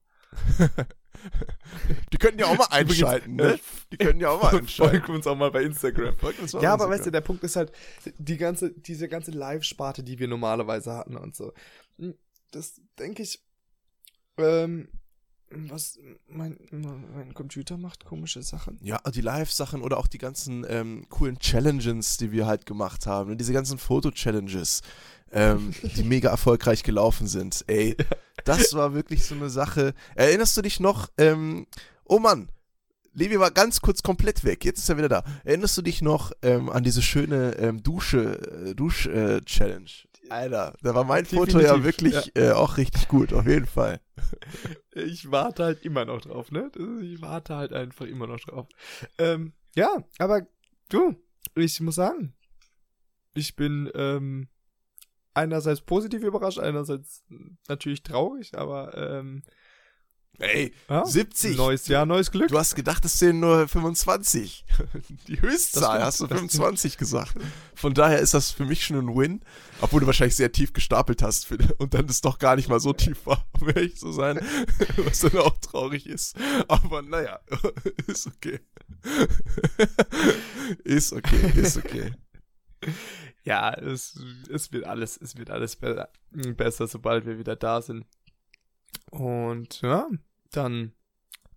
[2.13, 3.59] Die könnten ja auch mal einschalten, ne?
[3.93, 4.97] Die können ja auch mal einschalten.
[4.99, 6.15] Folgen uns auch mal bei Instagram.
[6.21, 6.91] Mal ja, aber Instagram.
[6.91, 7.73] weißt du, der Punkt ist halt,
[8.19, 11.53] die ganze, diese ganze Live-Sparte, die wir normalerweise hatten und so.
[11.99, 12.15] Hm,
[12.51, 13.45] das denke ich,
[14.39, 14.89] ähm,
[15.69, 15.99] was,
[16.29, 18.79] mein, mein Computer macht komische Sachen.
[18.83, 23.39] Ja, die Live-Sachen oder auch die ganzen ähm, coolen Challenges, die wir halt gemacht haben.
[23.39, 24.83] Diese ganzen Foto-Challenges
[25.33, 27.65] ähm, die mega erfolgreich gelaufen sind.
[27.67, 27.97] Ey,
[28.45, 29.95] das war wirklich so eine Sache.
[30.15, 31.09] Erinnerst du dich noch?
[31.19, 31.67] Ähm,
[32.05, 32.49] oh Mann,
[33.13, 34.65] Levi war ganz kurz komplett weg.
[34.65, 35.25] Jetzt ist er wieder da.
[35.45, 39.91] Erinnerst du dich noch ähm, an diese schöne ähm, Dusche, äh, Dusch-Challenge?
[40.31, 42.51] Alter, da war mein Foto ja wirklich ja.
[42.51, 44.01] Äh, auch richtig gut, auf jeden Fall.
[44.93, 46.71] Ich warte halt immer noch drauf, ne?
[47.03, 48.67] Ich warte halt einfach immer noch drauf.
[49.19, 50.47] Ähm, ja, aber
[50.89, 51.15] du,
[51.55, 52.35] ich muss sagen,
[53.35, 54.49] ich bin ähm,
[55.35, 57.25] einerseits positiv überrascht, einerseits
[57.69, 59.43] natürlich traurig, aber ähm,
[60.39, 61.05] Ey, ja?
[61.05, 61.57] 70.
[61.57, 62.49] Neues Jahr, neues Glück.
[62.49, 64.65] Du hast gedacht, es sind nur 25.
[65.29, 67.35] Die Höchstzahl hast du 25 gesagt.
[67.75, 69.41] Von daher ist das für mich schon ein Win.
[69.81, 72.93] Obwohl du wahrscheinlich sehr tief gestapelt hast und dann es doch gar nicht mal so
[72.93, 74.39] tief war, um ehrlich zu sein.
[74.97, 76.37] Was dann auch traurig ist.
[76.69, 77.41] Aber naja,
[78.07, 78.61] ist okay.
[80.85, 82.13] ist okay, ist okay.
[83.45, 84.19] Ja, es,
[84.51, 86.09] es wird alles, es wird alles be
[86.57, 88.05] besser, sobald wir wieder da sind.
[89.11, 90.09] Und ja,
[90.51, 90.93] dann,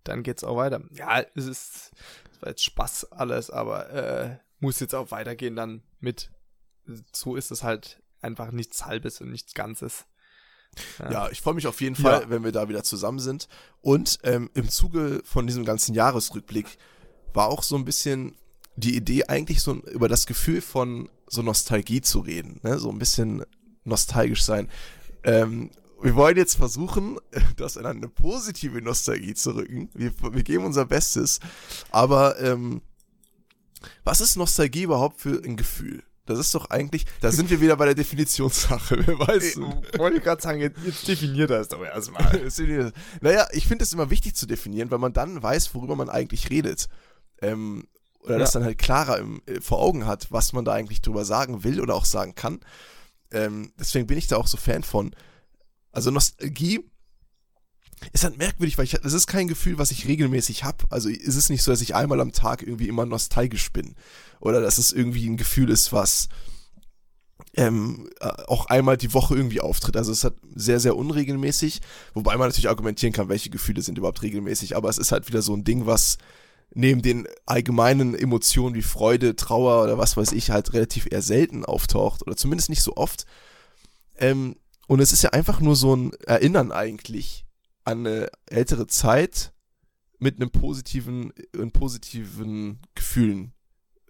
[0.04, 0.82] dann geht's auch weiter.
[0.92, 1.92] Ja, es ist,
[2.32, 6.30] es war jetzt Spaß alles, aber äh, muss jetzt auch weitergehen dann mit.
[7.12, 10.06] So ist es halt einfach nichts Halbes und nichts Ganzes.
[10.98, 12.30] Ja, ja ich freue mich auf jeden Fall, ja.
[12.30, 13.48] wenn wir da wieder zusammen sind.
[13.80, 16.78] Und ähm, im Zuge von diesem ganzen Jahresrückblick
[17.32, 18.36] war auch so ein bisschen
[18.76, 22.78] die Idee, eigentlich so über das Gefühl von so Nostalgie zu reden, ne?
[22.78, 23.44] so ein bisschen
[23.84, 24.68] nostalgisch sein.
[25.22, 25.70] Ähm,
[26.02, 27.18] wir wollen jetzt versuchen,
[27.56, 29.90] das in eine positive Nostalgie zu rücken.
[29.94, 31.40] Wir, wir geben unser Bestes.
[31.90, 32.82] Aber ähm,
[34.04, 36.02] was ist Nostalgie überhaupt für ein Gefühl?
[36.26, 38.98] Das ist doch eigentlich, da sind wir wieder bei der Definitionssache.
[39.06, 39.56] Wer weiß.
[39.56, 42.22] Ich wollte gerade sagen, jetzt, jetzt definiert das doch erstmal.
[43.20, 46.50] naja, ich finde es immer wichtig zu definieren, weil man dann weiß, worüber man eigentlich
[46.50, 46.88] redet.
[47.42, 47.88] Ähm,
[48.20, 48.38] oder ja.
[48.38, 51.64] das dann halt klarer im, äh, vor Augen hat, was man da eigentlich drüber sagen
[51.64, 52.60] will oder auch sagen kann.
[53.32, 55.14] Ähm, deswegen bin ich da auch so Fan von.
[55.92, 56.80] Also Nostalgie
[58.12, 60.84] ist halt merkwürdig, weil ich, das ist kein Gefühl, was ich regelmäßig habe.
[60.90, 63.94] Also ist es nicht so, dass ich einmal am Tag irgendwie immer nostalgisch bin.
[64.40, 66.28] Oder dass es irgendwie ein Gefühl ist, was
[67.54, 69.96] ähm, äh, auch einmal die Woche irgendwie auftritt.
[69.96, 71.80] Also es hat sehr, sehr unregelmäßig,
[72.14, 75.42] wobei man natürlich argumentieren kann, welche Gefühle sind überhaupt regelmäßig, aber es ist halt wieder
[75.42, 76.18] so ein Ding, was
[76.72, 81.64] neben den allgemeinen Emotionen wie Freude, Trauer oder was weiß ich halt relativ eher selten
[81.64, 83.24] auftaucht oder zumindest nicht so oft.
[84.16, 84.56] Ähm,
[84.90, 87.46] und es ist ja einfach nur so ein Erinnern eigentlich
[87.84, 89.52] an eine ältere Zeit
[90.18, 93.52] mit einem positiven, in positiven Gefühlen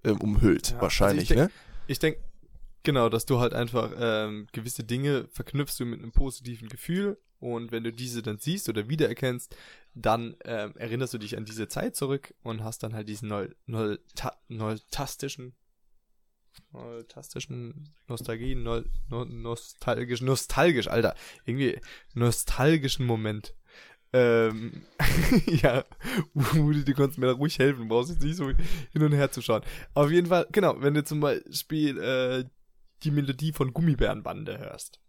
[0.04, 1.50] ähm, umhüllt, ja, wahrscheinlich, also ne?
[1.86, 2.20] Ich denke,
[2.82, 7.72] genau, dass du halt einfach ähm, gewisse Dinge verknüpfst du mit einem positiven Gefühl und
[7.72, 9.54] wenn du diese dann siehst oder wiedererkennst,
[9.92, 13.48] dann ähm, erinnerst du dich an diese Zeit zurück und hast dann halt diesen neu,
[13.66, 15.52] neu, ta, neutastischen
[16.72, 21.14] Nostalgischen Nostalgie, no, no, nostalgisch, nostalgisch, Alter.
[21.44, 21.80] Irgendwie
[22.14, 23.54] nostalgischen Moment.
[24.12, 24.82] Ähm,
[25.46, 25.84] ja,
[26.34, 29.40] Woody, du kannst mir da ruhig helfen, brauchst jetzt nicht so hin und her zu
[29.40, 29.62] schauen.
[29.94, 32.44] Auf jeden Fall, genau, wenn du zum Beispiel äh,
[33.04, 35.00] die Melodie von Gummibärenbande hörst,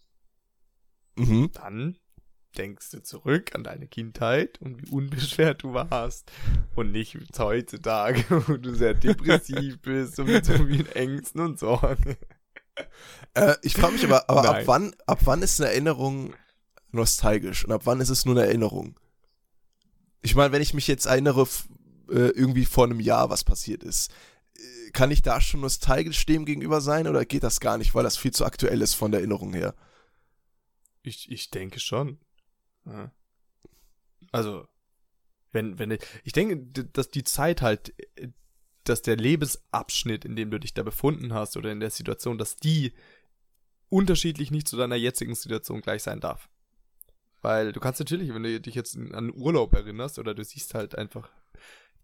[1.15, 1.51] mhm.
[1.53, 1.97] dann
[2.58, 6.32] denkst du zurück an deine Kindheit und wie unbeschwert du warst
[6.76, 12.18] und nicht heutzutage, wo du sehr depressiv bist und mit so vielen Ängsten und Sorgen.
[13.34, 16.34] Äh, ich frage mich aber, aber ab wann, ab wann ist eine Erinnerung
[16.91, 18.99] nostalgisch und ab wann ist es nur eine Erinnerung?
[20.22, 21.47] Ich meine, wenn ich mich jetzt erinnere,
[22.10, 24.12] äh, irgendwie vor einem Jahr, was passiert ist,
[24.58, 28.04] äh, kann ich da schon nostalgisch dem gegenüber sein oder geht das gar nicht, weil
[28.04, 29.74] das viel zu aktuell ist von der Erinnerung her?
[31.04, 32.20] Ich, ich denke schon.
[34.32, 34.67] Also,
[35.51, 36.57] wenn, wenn, ich denke,
[36.93, 37.93] dass die Zeit halt,
[38.84, 42.57] dass der Lebensabschnitt, in dem du dich da befunden hast oder in der Situation, dass
[42.57, 42.93] die
[43.89, 46.49] unterschiedlich nicht zu deiner jetzigen Situation gleich sein darf.
[47.41, 50.97] Weil du kannst natürlich, wenn du dich jetzt an Urlaub erinnerst oder du siehst halt
[50.97, 51.29] einfach,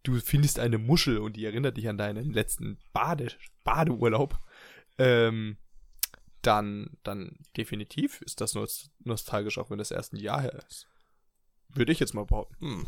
[0.03, 3.31] du findest eine Muschel und die erinnert dich an deinen letzten Bade,
[3.63, 4.39] Badeurlaub,
[4.97, 5.57] ähm,
[6.47, 8.55] dann, dann definitiv ist das
[9.03, 10.87] nostalgisch, auch wenn das erst ein Jahr her ist.
[11.67, 12.65] Würde ich jetzt mal behaupten.
[12.65, 12.87] Hm.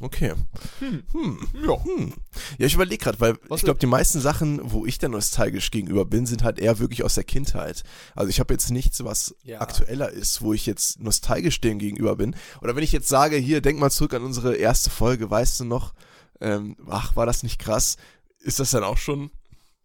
[0.00, 0.32] Okay.
[0.78, 1.02] Hm.
[1.12, 1.48] Hm.
[1.62, 1.84] Ja.
[1.84, 2.14] Hm.
[2.56, 5.70] Ja, ich überlege gerade, weil Was ich glaube, die meisten Sachen, wo ich dann nostalgisch
[5.70, 7.82] gegenüber bin, sind halt eher wirklich aus der Kindheit.
[8.16, 9.60] Also ich habe jetzt nichts, was ja.
[9.60, 12.34] aktueller ist, wo ich jetzt nostalgisch dem gegenüber bin.
[12.62, 15.64] Oder wenn ich jetzt sage, hier, denk mal zurück an unsere erste Folge, weißt du
[15.66, 15.92] noch,
[16.40, 17.98] ähm, ach, war das nicht krass?
[18.38, 19.30] Ist das dann auch schon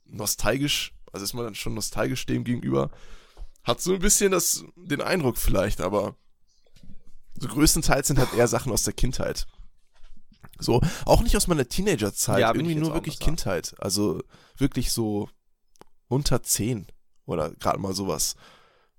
[0.06, 2.92] nostalgisch also ist man dann schon nostalgisch dem gegenüber.
[3.64, 6.16] Hat so ein bisschen das, den Eindruck vielleicht, aber
[7.40, 9.48] so größtenteils sind halt eher Sachen aus der Kindheit.
[10.60, 13.76] So, auch nicht aus meiner Teenagerzeit, ja, irgendwie nur wirklich Kindheit.
[13.80, 14.22] Also
[14.58, 15.30] wirklich so
[16.08, 16.88] unter 10
[17.26, 18.36] oder gerade mal sowas.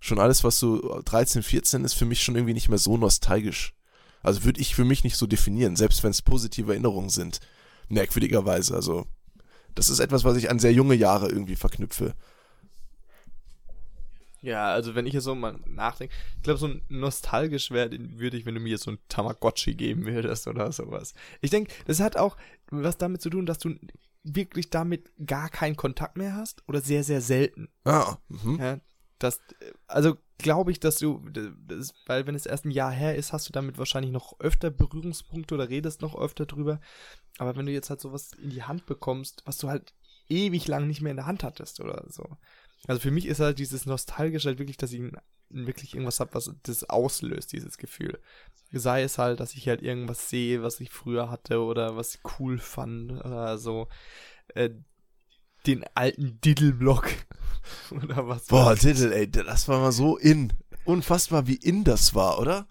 [0.01, 3.75] Schon alles, was so 13, 14 ist, für mich schon irgendwie nicht mehr so nostalgisch.
[4.23, 7.41] Also würde ich für mich nicht so definieren, selbst wenn es positive Erinnerungen sind.
[7.89, 8.75] merkwürdigerweise.
[8.75, 9.07] Also,
[9.77, 12.15] das ist etwas, was ich an sehr junge Jahre irgendwie verknüpfe.
[14.43, 18.47] Ja, also wenn ich jetzt so mal nachdenke, ich glaube, so nostalgisch wäre, würde ich,
[18.47, 21.15] wenn du mir jetzt so ein Tamagotchi geben würdest oder sowas.
[21.41, 22.37] Ich denke, das hat auch
[22.71, 23.75] was damit zu tun, dass du
[24.23, 27.69] wirklich damit gar keinen Kontakt mehr hast oder sehr, sehr selten.
[27.85, 28.59] Ah, mhm.
[28.61, 28.81] Ja,
[29.19, 29.41] das,
[29.87, 33.49] also glaube ich, dass du, das, weil wenn es erst ein Jahr her ist, hast
[33.49, 36.81] du damit wahrscheinlich noch öfter Berührungspunkte oder redest noch öfter drüber.
[37.39, 39.95] Aber wenn du jetzt halt sowas in die Hand bekommst, was du halt
[40.29, 42.25] ewig lang nicht mehr in der Hand hattest oder so.
[42.87, 45.03] Also für mich ist halt dieses Nostalgische halt wirklich, dass ich
[45.49, 48.21] wirklich irgendwas habe, was das auslöst, dieses Gefühl.
[48.73, 52.21] Sei es halt, dass ich halt irgendwas sehe, was ich früher hatte oder was ich
[52.39, 53.89] cool fand oder so.
[55.67, 57.09] Den alten Diddle-Block
[57.91, 58.47] oder was.
[58.47, 60.53] Boah, Diddle, ey, das war mal so in.
[60.85, 62.69] Unfassbar, wie in das war, oder?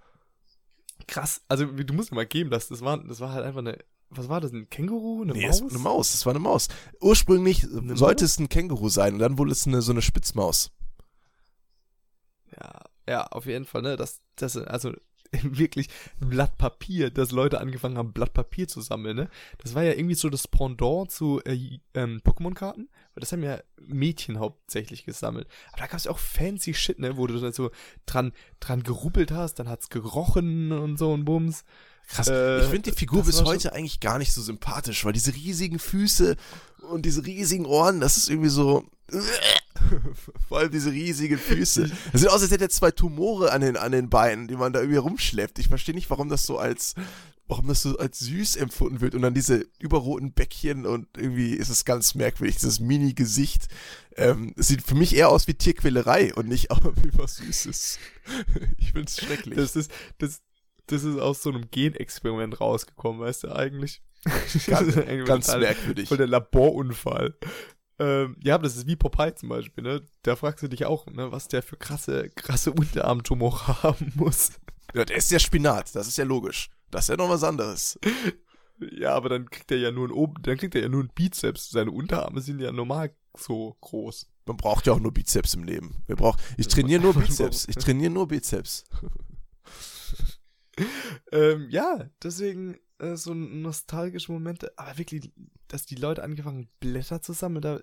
[1.08, 3.78] Krass, also du musst mir mal geben, dass das war, das war halt einfach eine
[4.10, 5.24] was war das, ein Känguru?
[5.24, 5.62] Eine nee, Maus?
[5.62, 6.68] Es, eine Maus, es war eine Maus.
[7.02, 8.32] Ursprünglich eine sollte Maus?
[8.32, 10.72] es ein Känguru sein und dann wurde es eine, so eine Spitzmaus.
[12.52, 13.96] Ja, ja, auf jeden Fall, ne?
[13.96, 14.94] Das, das, also
[15.44, 15.90] wirklich
[16.22, 19.30] ein Blatt Papier, dass Leute angefangen haben, Blatt Papier zu sammeln, ne?
[19.60, 23.60] Das war ja irgendwie so das Pendant zu äh, ähm, Pokémon-Karten, weil das haben ja
[23.78, 25.48] Mädchen hauptsächlich gesammelt.
[25.72, 27.18] Aber da gab es ja auch fancy Shit, ne?
[27.18, 27.72] Wo du dann so
[28.06, 31.64] dran, dran geruppelt hast, dann hat's gerochen und so und Bums.
[32.08, 32.28] Krass.
[32.28, 35.80] Äh, ich finde die Figur bis heute eigentlich gar nicht so sympathisch, weil diese riesigen
[35.80, 36.36] Füße
[36.90, 38.86] und diese riesigen Ohren, das ist irgendwie so.
[40.48, 41.90] Vor allem diese riesigen Füße.
[42.12, 44.74] Das sieht aus, als hätte er zwei Tumore an den, an den Beinen, die man
[44.74, 45.60] da irgendwie rumschleppt.
[45.60, 46.96] Ich verstehe nicht, warum das so als,
[47.48, 51.70] warum das so als süß empfunden wird und dann diese überroten Bäckchen und irgendwie ist
[51.70, 53.68] es ganz merkwürdig, dieses Mini-Gesicht.
[54.16, 56.70] Ähm, es sieht für mich eher aus wie Tierquälerei und nicht
[57.04, 58.00] wie was Süßes.
[58.78, 59.58] ich finde es schrecklich.
[59.58, 60.42] Das ist, das,
[60.88, 64.02] das ist aus so einem Genexperiment rausgekommen, weißt du eigentlich?
[64.68, 64.96] Ganz,
[65.26, 66.08] ganz merkwürdig.
[66.10, 67.36] Voll der Laborunfall.
[67.98, 70.02] Ähm, ja, das ist wie Popeye zum Beispiel, ne?
[70.24, 74.52] Da fragst du dich auch, ne, was der für krasse, krasse Unterarmtumore haben muss.
[74.94, 76.70] Ja, der ist ja Spinat, das ist ja logisch.
[76.92, 78.00] Das ist ja noch was anderes.
[78.92, 81.12] Ja, aber dann kriegt er ja nur ein oben, dann kriegt er ja nur ein
[81.16, 81.70] Bizeps.
[81.70, 84.28] Seine Unterarme sind ja normal so groß.
[84.46, 86.04] Man braucht ja auch nur Bizeps im Leben.
[86.08, 87.70] Wir brauchen, ich trainiere nur Bizeps.
[87.70, 88.84] Ich trainiere nur Bizeps.
[91.32, 95.32] ähm, ja, deswegen äh, so nostalgische Momente, aber wirklich,
[95.68, 97.80] dass die Leute angefangen haben, Blätter zu sammeln, da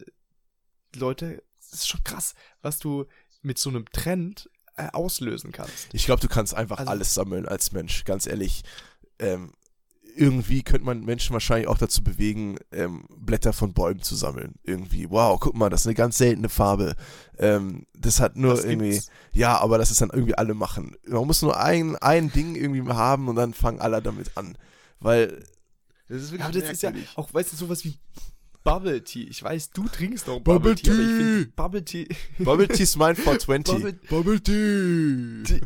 [0.94, 3.06] Leute, das ist schon krass, was du
[3.42, 5.88] mit so einem Trend äh, auslösen kannst.
[5.92, 8.62] Ich glaube, du kannst einfach also, alles sammeln als Mensch, ganz ehrlich.
[9.18, 9.52] Ähm,
[10.14, 14.54] irgendwie könnte man Menschen wahrscheinlich auch dazu bewegen, ähm, Blätter von Bäumen zu sammeln.
[14.62, 16.94] Irgendwie, wow, guck mal, das ist eine ganz seltene Farbe.
[17.38, 19.10] Ähm, das hat nur das irgendwie, gibt's.
[19.32, 20.96] ja, aber das ist dann irgendwie alle machen.
[21.06, 24.56] Man muss nur ein, ein Ding irgendwie haben und dann fangen alle damit an.
[25.02, 25.44] Weil,
[26.08, 27.98] das ist wirklich Aber das ist ja auch, weißt du, sowas wie
[28.64, 29.24] Bubble Tea.
[29.24, 32.08] Ich weiß, du trinkst noch Bubble, Bubble Tea, aber ich finde Bubble Tea.
[32.38, 33.74] Bubble Tea ist mein 420.
[33.74, 35.60] Bubble, Bubble Tea.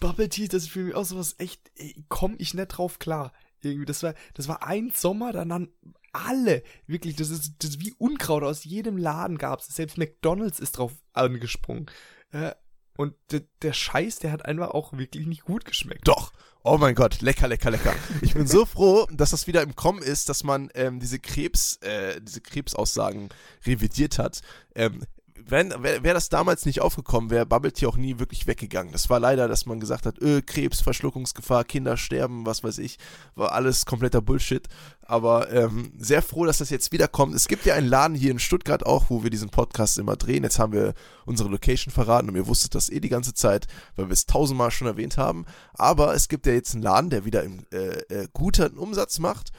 [0.00, 1.60] Bubble Tea, das ist für mich auch sowas echt,
[2.08, 3.32] komm ich nicht drauf klar.
[3.62, 5.68] Irgendwie, das war, das war ein Sommer, dann dann
[6.12, 9.74] alle, wirklich, das ist, das ist wie Unkraut, aus jedem Laden gab's.
[9.74, 11.86] Selbst McDonalds ist drauf angesprungen.
[12.30, 12.52] Äh,
[12.96, 13.14] und
[13.62, 16.06] der, Scheiß, der hat einfach auch wirklich nicht gut geschmeckt.
[16.06, 16.32] Doch.
[16.66, 17.94] Oh mein Gott, lecker, lecker, lecker.
[18.22, 21.76] Ich bin so froh, dass das wieder im Kommen ist, dass man ähm, diese Krebs,
[21.82, 23.28] äh, diese Krebsaussagen
[23.66, 24.40] revidiert hat.
[24.74, 25.04] Ähm,
[25.46, 28.92] wenn, wäre wär das damals nicht aufgekommen, wäre Bubble Tea auch nie wirklich weggegangen.
[28.92, 32.98] Das war leider, dass man gesagt hat, öh, Krebs, Verschluckungsgefahr, Kinder sterben, was weiß ich,
[33.34, 34.68] war alles kompletter Bullshit.
[35.02, 37.34] Aber ähm, sehr froh, dass das jetzt wiederkommt.
[37.34, 40.44] Es gibt ja einen Laden hier in Stuttgart auch, wo wir diesen Podcast immer drehen.
[40.44, 40.94] Jetzt haben wir
[41.26, 43.66] unsere Location verraten und ihr wusstet das eh die ganze Zeit,
[43.96, 45.44] weil wir es tausendmal schon erwähnt haben.
[45.74, 49.52] Aber es gibt ja jetzt einen Laden, der wieder im, äh, äh, guten Umsatz macht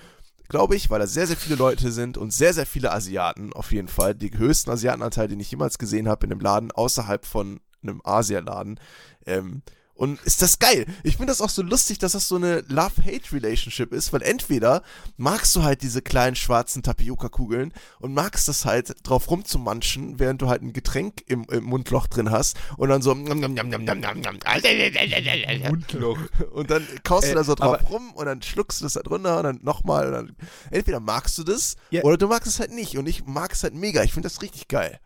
[0.48, 3.72] glaube ich, weil da sehr, sehr viele Leute sind und sehr, sehr viele Asiaten auf
[3.72, 4.16] jeden Fall.
[4.16, 8.80] Die höchsten Asiatenanteil, den ich jemals gesehen habe in einem Laden außerhalb von einem Asialaden.
[9.26, 9.62] Ähm,
[9.96, 10.86] und ist das geil.
[11.04, 14.84] Ich finde das auch so lustig, dass das so eine Love-Hate-Relationship ist, weil entweder
[15.16, 20.50] magst du halt diese kleinen schwarzen Tapioca-Kugeln und magst das halt drauf rumzumanschen, während du
[20.50, 23.16] halt ein Getränk im, im Mundloch drin hast und dann so
[25.70, 26.20] Mundloch.
[26.52, 29.02] Und dann kaust du äh, da so drauf rum und dann schluckst du das da
[29.02, 30.36] drunter und dann nochmal dann
[30.72, 32.04] entweder magst du das ja.
[32.04, 34.04] oder du magst es halt nicht und ich mag es halt mega.
[34.04, 35.00] Ich finde das richtig geil.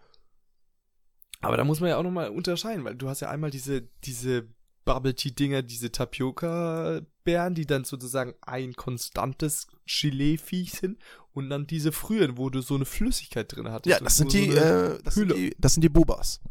[1.42, 4.50] Aber da muss man ja auch nochmal unterscheiden, weil du hast ja einmal diese, diese
[4.90, 10.98] Bubble Tea Dinger, diese Tapioca-Beeren, die dann sozusagen ein konstantes Gelee-Viech sind
[11.32, 13.96] und dann diese frühen, wo du so eine Flüssigkeit drin hattest.
[13.96, 16.42] Ja, das sind die, so äh, das sind die, das sind die Bobas.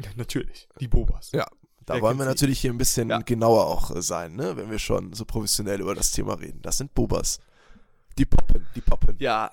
[0.00, 1.32] Ja, natürlich, die Bobas.
[1.32, 1.48] Ja,
[1.86, 3.18] da Wer wollen wir natürlich hier ein bisschen ja.
[3.18, 6.62] genauer auch äh, sein, ne, wenn wir schon so professionell über das Thema reden.
[6.62, 7.40] Das sind Bobas.
[8.16, 9.16] Die poppen, die poppen.
[9.18, 9.50] Ja.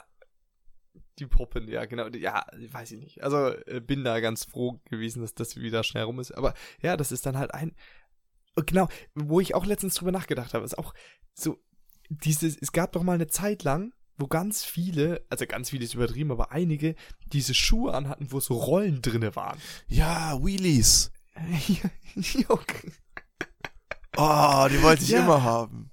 [1.19, 2.07] Die Puppen, ja, genau.
[2.09, 3.23] Ja, weiß ich nicht.
[3.23, 6.31] Also äh, bin da ganz froh gewesen, dass das wieder schnell rum ist.
[6.31, 7.73] Aber ja, das ist dann halt ein.
[8.65, 10.93] Genau, wo ich auch letztens drüber nachgedacht habe, ist auch
[11.33, 11.57] so,
[12.09, 15.93] dieses, es gab doch mal eine Zeit lang, wo ganz viele, also ganz viele ist
[15.93, 16.95] übertrieben, aber einige
[17.27, 19.59] diese Schuhe anhatten, wo so Rollen drinne waren.
[19.87, 21.11] Ja, Wheelies.
[22.47, 22.91] okay.
[24.17, 25.19] Oh, die wollte ich Ja.
[25.23, 25.91] immer haben.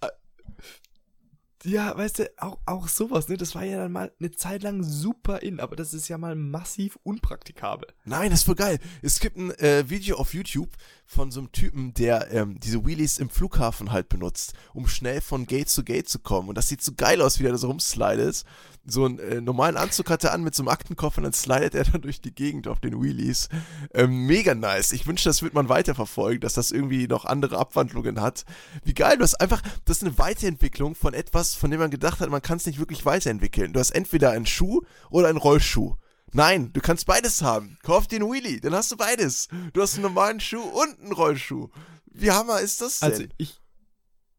[1.65, 3.39] Ja, weißt du, auch, auch sowas, ne?
[3.39, 6.35] Das war ja dann mal eine Zeit lang super in, aber das ist ja mal
[6.35, 7.89] massiv unpraktikabel.
[8.05, 8.79] Nein, das ist voll geil.
[9.01, 10.69] Es gibt ein äh, Video auf YouTube
[11.07, 15.47] von so einem Typen, der ähm, diese Wheelies im Flughafen halt benutzt, um schnell von
[15.47, 16.49] Gate zu Gate zu kommen.
[16.49, 18.45] Und das sieht so geil aus, wie der da so rumslidet.
[18.87, 21.75] So einen äh, normalen Anzug hat er an mit so einem Aktenkoffer und dann slidet
[21.75, 23.49] er dann durch die Gegend auf den Wheelies.
[23.93, 24.93] Ähm, mega nice.
[24.93, 28.45] Ich wünsche, das wird man weiterverfolgen, dass das irgendwie noch andere Abwandlungen hat.
[28.85, 32.21] Wie geil, du hast einfach, das ist eine Weiterentwicklung von etwas, von dem man gedacht
[32.21, 33.73] hat, man kann es nicht wirklich weiterentwickeln.
[33.73, 35.97] Du hast entweder einen Schuh oder einen Rollschuh.
[36.35, 37.79] Nein, du kannst beides haben.
[37.85, 39.49] Kauf dir einen Wheelie, dann hast du beides.
[39.73, 41.69] Du hast einen normalen Schuh und einen Rollschuh.
[42.07, 43.11] Wie hammer ist das denn?
[43.11, 43.61] Also ich,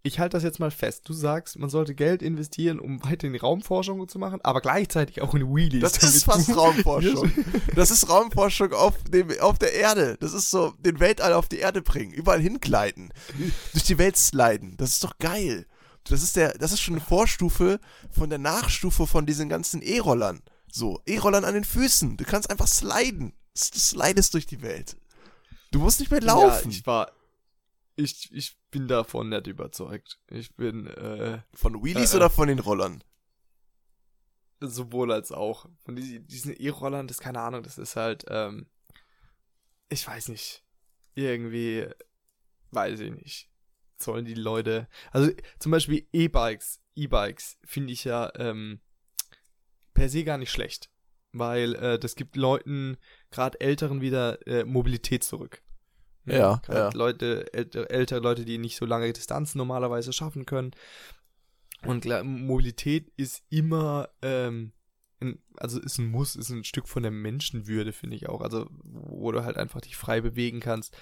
[0.03, 1.07] ich halte das jetzt mal fest.
[1.07, 5.21] Du sagst, man sollte Geld investieren, um weiter in die Raumforschung zu machen, aber gleichzeitig
[5.21, 5.81] auch in Wheelies.
[5.81, 7.31] das ist fast Raumforschung.
[7.75, 10.17] Das ist Raumforschung auf, dem, auf der Erde.
[10.19, 13.13] Das ist so, den Weltall auf die Erde bringen, überall hingleiten,
[13.71, 14.75] durch die Welt sliden.
[14.77, 15.65] Das ist doch geil.
[16.03, 17.79] Das ist der, das ist schon eine Vorstufe
[18.11, 20.41] von der Nachstufe von diesen ganzen E-Rollern.
[20.75, 22.17] So, E-Rollern an den Füßen.
[22.17, 23.31] Du kannst einfach sliden.
[23.53, 24.97] Du slidest durch die Welt.
[25.71, 26.69] Du musst nicht mehr laufen.
[26.69, 27.11] Ja, ich war,
[27.95, 30.19] ich, ich bin davon nicht überzeugt.
[30.27, 33.01] Ich bin, äh, von Wheelies äh, oder von den Rollern?
[34.59, 35.69] sowohl als auch.
[35.85, 38.67] Von diesen, diesen E-Rollern, das keine Ahnung, das ist halt, ähm,
[39.87, 40.61] ich weiß nicht.
[41.13, 41.87] Irgendwie,
[42.71, 43.49] weiß ich nicht.
[43.97, 48.81] Sollen die Leute, also zum Beispiel E-Bikes, E-Bikes finde ich ja, ähm,
[49.95, 50.91] per se gar nicht schlecht.
[51.31, 52.97] Weil, äh, das gibt Leuten,
[53.31, 55.63] gerade Älteren wieder, äh, Mobilität zurück.
[56.25, 56.89] Ja, ja.
[56.93, 60.71] Leute, älte, ältere Leute, die nicht so lange Distanzen normalerweise schaffen können.
[61.83, 64.73] Und klar, Mobilität ist immer, ähm,
[65.19, 68.41] ein, also ist ein Muss, ist ein Stück von der Menschenwürde, finde ich auch.
[68.41, 70.97] Also, wo du halt einfach dich frei bewegen kannst.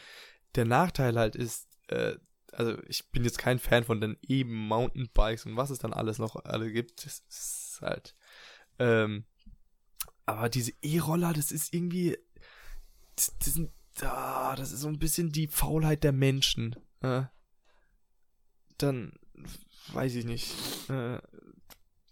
[0.55, 2.15] Der Nachteil halt ist, äh,
[2.51, 6.19] also ich bin jetzt kein Fan von den eben Mountainbikes und was es dann alles
[6.19, 7.05] noch alle gibt.
[7.05, 8.15] Das ist halt,
[8.79, 9.25] ähm,
[10.25, 12.17] aber diese E-Roller, das ist irgendwie,
[13.15, 13.71] das, das sind,
[14.01, 16.75] ah, das ist so ein bisschen die Faulheit der Menschen.
[17.01, 17.23] Äh,
[18.77, 19.13] dann
[19.91, 20.53] weiß ich nicht.
[20.89, 21.19] Äh,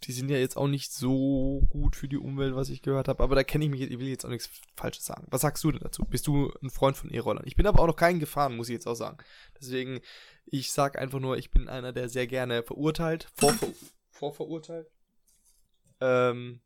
[0.03, 3.21] die sind ja jetzt auch nicht so gut für die Umwelt, was ich gehört habe.
[3.21, 5.27] Aber da kenne ich mich, ich will jetzt auch nichts Falsches sagen.
[5.29, 6.05] Was sagst du denn dazu?
[6.05, 7.45] Bist du ein Freund von E-Rollern?
[7.45, 9.17] Ich bin aber auch noch keinen gefahren, muss ich jetzt auch sagen.
[9.59, 10.01] Deswegen,
[10.45, 13.67] ich sag einfach nur, ich bin einer, der sehr gerne verurteilt, vorver
[14.09, 14.87] vorverurteilt.
[16.01, 16.59] Ähm,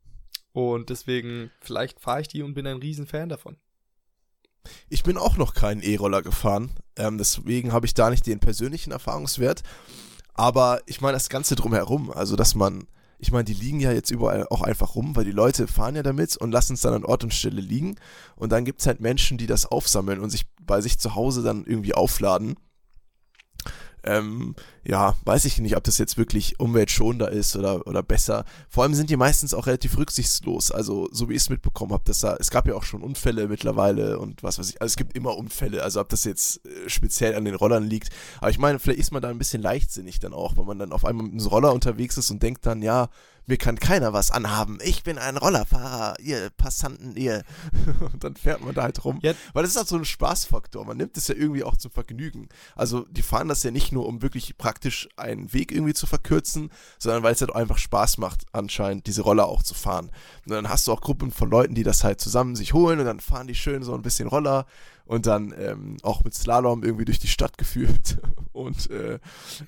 [0.53, 3.57] und deswegen, vielleicht fahre ich die und bin ein Riesenfan davon.
[4.89, 6.71] Ich bin auch noch keinen E-Roller gefahren.
[6.95, 9.63] Ähm, deswegen habe ich da nicht den persönlichen Erfahrungswert.
[10.33, 12.87] Aber ich meine, das Ganze drumherum, also dass man,
[13.19, 16.03] ich meine, die liegen ja jetzt überall auch einfach rum, weil die Leute fahren ja
[16.03, 17.95] damit und lassen es dann an Ort und Stelle liegen.
[18.35, 21.43] Und dann gibt es halt Menschen, die das aufsammeln und sich bei sich zu Hause
[21.43, 22.55] dann irgendwie aufladen.
[24.05, 28.45] Ähm, ja, weiß ich nicht, ob das jetzt wirklich umweltschonender ist oder, oder besser.
[28.69, 30.71] Vor allem sind die meistens auch relativ rücksichtslos.
[30.71, 33.47] Also, so wie ich es mitbekommen habe, dass da, es gab ja auch schon Unfälle
[33.47, 34.81] mittlerweile und was weiß ich.
[34.81, 35.81] Also, es gibt immer Unfälle.
[35.81, 38.09] Also, ob das jetzt äh, speziell an den Rollern liegt.
[38.39, 40.91] Aber ich meine, vielleicht ist man da ein bisschen leichtsinnig dann auch, weil man dann
[40.91, 43.09] auf einmal mit einem Roller unterwegs ist und denkt dann, ja,
[43.47, 44.79] mir kann keiner was anhaben.
[44.83, 47.43] Ich bin ein Rollerfahrer, ihr Passanten, ihr.
[48.13, 49.19] und dann fährt man da halt rum.
[49.21, 49.33] Ja.
[49.53, 50.85] Weil das ist halt so ein Spaßfaktor.
[50.85, 52.49] Man nimmt es ja irgendwie auch zum Vergnügen.
[52.75, 56.71] Also, die fahren das ja nicht nur, um wirklich praktisch einen Weg irgendwie zu verkürzen,
[56.97, 60.11] sondern weil es halt auch einfach Spaß macht, anscheinend diese Roller auch zu fahren.
[60.45, 63.05] Und dann hast du auch Gruppen von Leuten, die das halt zusammen sich holen und
[63.05, 64.65] dann fahren die schön so ein bisschen Roller
[65.05, 68.17] und dann ähm, auch mit Slalom irgendwie durch die Stadt geführt.
[68.53, 69.19] Und äh,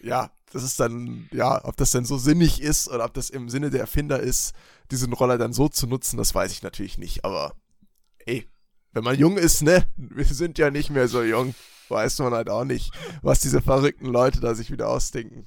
[0.02, 3.50] ja, das ist dann, ja, ob das dann so sinnig ist oder ob das im
[3.50, 4.54] Sinne der Erfinder ist,
[4.92, 7.26] diesen Roller dann so zu nutzen, das weiß ich natürlich nicht.
[7.26, 7.54] Aber
[8.26, 8.48] ey,
[8.94, 9.86] wenn man jung ist, ne?
[9.98, 11.54] Wir sind ja nicht mehr so jung.
[11.90, 15.46] Weiß man halt auch nicht, was diese verrückten Leute da sich wieder ausdenken.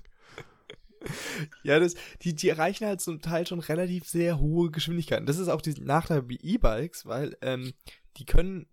[1.62, 5.26] Ja, das, die, die erreichen halt zum Teil schon relativ sehr hohe Geschwindigkeiten.
[5.26, 7.72] Das ist auch der Nachteil bei E-Bikes, weil ähm,
[8.16, 8.66] die können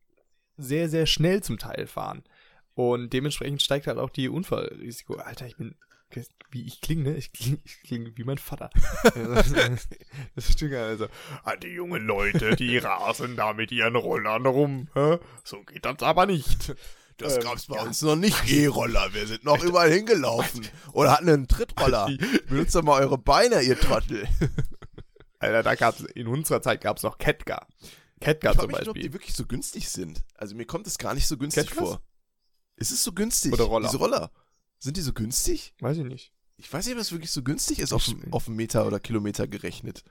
[0.57, 2.23] sehr, sehr schnell zum Teil fahren.
[2.73, 5.15] Und dementsprechend steigt halt auch die Unfallrisiko.
[5.15, 5.75] Alter, ich bin,
[6.51, 7.17] wie ich klinge, ne?
[7.17, 8.69] Ich klinge ich kling wie mein Vater.
[10.35, 11.07] das stimmt also.
[11.43, 14.89] Ah, die jungen Leute, die rasen da mit ihren Rollern rum.
[14.93, 15.17] Hä?
[15.43, 16.75] So geht das aber nicht.
[17.17, 17.81] Das Ähm, gab's bei ja.
[17.81, 18.47] uns noch nicht.
[18.47, 20.67] E-Roller, wir sind noch überall hingelaufen.
[20.93, 22.09] Oder hatten einen Trittroller.
[22.47, 24.27] Benutzt doch mal eure Beine, ihr Trottel.
[25.39, 27.67] Alter, da gab's, in unserer Zeit gab's noch Kettgar.
[28.19, 29.01] Ich zum mich, nur, ob Beispiel.
[29.03, 30.23] die wirklich so günstig sind.
[30.35, 31.87] Also mir kommt es gar nicht so günstig Kettcars?
[31.89, 32.01] vor.
[32.75, 33.53] Ist es so günstig?
[33.53, 33.87] Oder Roller?
[33.87, 34.31] Diese Roller.
[34.79, 35.73] Sind die so günstig?
[35.79, 36.33] Weiß ich nicht.
[36.57, 38.99] Ich weiß nicht, ob es wirklich so günstig ist, auf, Ich- auf einen Meter oder
[38.99, 40.03] Kilometer gerechnet.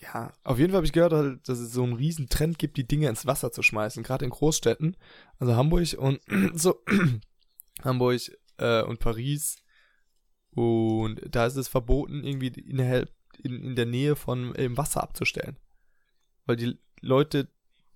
[0.00, 2.76] Ja, auf jeden Fall habe ich gehört, halt, dass es so einen riesen Trend gibt,
[2.76, 4.96] die Dinge ins Wasser zu schmeißen, gerade in Großstädten,
[5.38, 6.20] also Hamburg und
[6.54, 6.82] so
[7.84, 8.20] Hamburg
[8.58, 9.56] äh, und Paris
[10.50, 13.12] und da ist es verboten, irgendwie innerhalb
[13.42, 15.56] in, in der Nähe von im Wasser abzustellen,
[16.46, 17.48] weil die Leute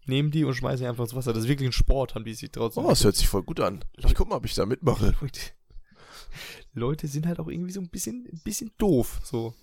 [0.07, 1.33] nehmen die und schmeißen die einfach ins Wasser.
[1.33, 2.83] Das ist wirklich ein Sport, haben die sich draußen.
[2.85, 3.85] Oh, das hört sich voll gut an.
[3.99, 5.15] Ich guck mal, ob ich da mitmache.
[6.73, 9.55] Leute, sind halt auch irgendwie so ein bisschen, ein bisschen doof, so.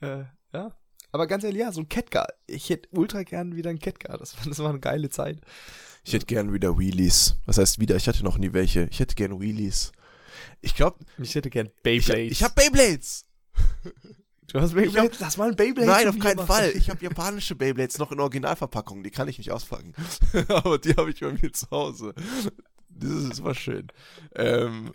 [0.00, 0.76] Äh, ja.
[1.12, 2.26] Aber ganz ehrlich, ja, so ein Catcar.
[2.46, 4.18] Ich hätte ultra gern wieder ein Catcar.
[4.18, 5.40] Das, war- das war eine geile Zeit.
[6.04, 7.36] Ich hätte gern wieder Wheelies.
[7.46, 7.96] Was heißt wieder?
[7.96, 8.88] Ich hatte noch nie welche.
[8.90, 9.92] Ich hätte gern Wheelies.
[10.60, 12.32] Ich glaube, Ich hätte gern ich, Beyblades.
[12.32, 13.26] ich habe Beyblades.
[14.52, 15.20] du hast Beyblades?
[15.20, 15.88] Lass mal ein Beyblade.
[15.90, 16.46] Nein, auf keinen.
[16.46, 16.70] Fall.
[16.74, 19.02] Ich habe japanische Beyblades noch in Originalverpackung.
[19.02, 19.94] Die kann ich nicht auspacken.
[20.48, 22.14] Aber die habe ich bei mir zu Hause.
[22.88, 23.88] Das ist immer schön.
[24.34, 24.92] Ähm,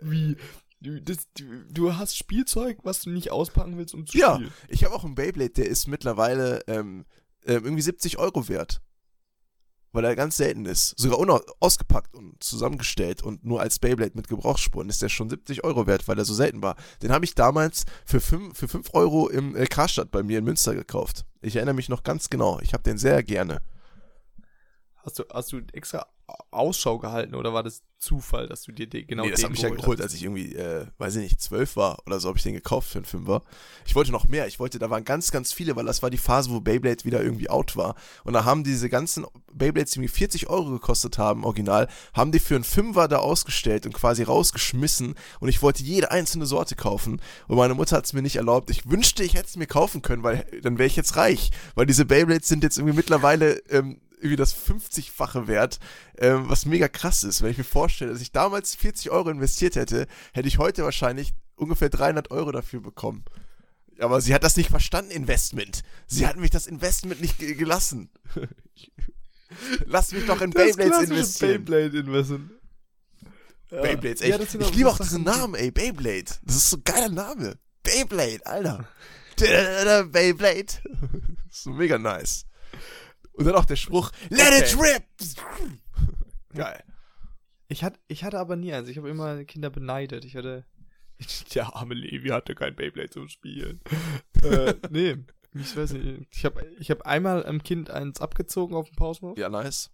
[0.00, 0.36] Wie?
[0.80, 1.28] Du, das,
[1.70, 4.34] du, hast Spielzeug, was du nicht auspacken willst, um zu Ja.
[4.34, 4.52] spielen.
[4.68, 7.06] ich habe auch einen Beyblade, der ist mittlerweile ähm,
[7.46, 8.82] ähm, irgendwie 70 Euro wert.
[9.96, 10.92] Weil er ganz selten ist.
[10.98, 15.86] Sogar ausgepackt und zusammengestellt und nur als Beyblade mit Gebrauchsspuren ist der schon 70 Euro
[15.86, 16.76] wert, weil er so selten war.
[17.00, 20.44] Den habe ich damals für 5, für 5 Euro im äh, Karstadt bei mir in
[20.44, 21.24] Münster gekauft.
[21.40, 22.60] Ich erinnere mich noch ganz genau.
[22.60, 23.62] Ich habe den sehr gerne.
[24.96, 26.06] Hast du, hast du extra
[26.50, 29.62] Ausschau gehalten oder war das Zufall, dass du dir den, genau nee, das habe ich
[29.62, 30.06] ja geholt geholt, hast?
[30.06, 32.90] als ich irgendwie, äh, weiß ich nicht, zwölf war oder so, habe ich den gekauft
[32.90, 33.42] für einen Fünfer.
[33.86, 34.46] Ich wollte noch mehr.
[34.46, 37.22] Ich wollte, da waren ganz, ganz viele, weil das war die Phase, wo Beyblade wieder
[37.22, 37.94] irgendwie out war.
[38.24, 42.38] Und da haben diese ganzen Beyblades, die mir 40 Euro gekostet haben, original, haben die
[42.38, 45.14] für einen Fünfer da ausgestellt und quasi rausgeschmissen.
[45.40, 47.20] Und ich wollte jede einzelne Sorte kaufen.
[47.48, 48.70] Und meine Mutter hat es mir nicht erlaubt.
[48.70, 51.50] Ich wünschte, ich hätte es mir kaufen können, weil dann wäre ich jetzt reich.
[51.74, 55.78] Weil diese Beyblades sind jetzt irgendwie mittlerweile ähm, irgendwie das 50-fache wert,
[56.18, 57.42] ähm, was mega krass ist.
[57.42, 61.34] Wenn ich mir vorstelle, dass ich damals 40 Euro investiert hätte, hätte ich heute wahrscheinlich
[61.54, 63.24] ungefähr 300 Euro dafür bekommen.
[63.98, 65.82] Aber sie hat das nicht verstanden, Investment.
[66.06, 68.10] Sie hat mich das Investment nicht ge gelassen.
[69.86, 71.64] Lass mich doch in Beyblades investieren.
[71.64, 72.50] Beyblade Investment.
[73.70, 73.80] Ja.
[73.80, 74.30] Beyblades, ey.
[74.30, 75.70] Ja, das ich auch liebe auch diesen Namen, ey.
[75.70, 76.24] Beyblade.
[76.44, 77.58] Das ist so ein geiler Name.
[77.82, 78.88] Beyblade, Alter.
[80.10, 80.66] Beyblade.
[81.48, 82.46] Das so mega nice.
[83.36, 85.04] Und dann auch der Spruch, let it rip!
[86.54, 86.82] Geil.
[87.68, 88.88] Ich hatte, ich hatte aber nie eins.
[88.88, 90.24] Ich habe immer Kinder beneidet.
[90.24, 90.64] Ich hatte.
[91.54, 93.80] Der arme Levi hatte kein Beyblade zum Spielen.
[94.42, 95.16] äh, nee.
[95.54, 96.28] Ich weiß nicht.
[96.32, 99.90] Ich habe ich hab einmal einem Kind eins abgezogen auf dem Pausenhof, Ja, nice.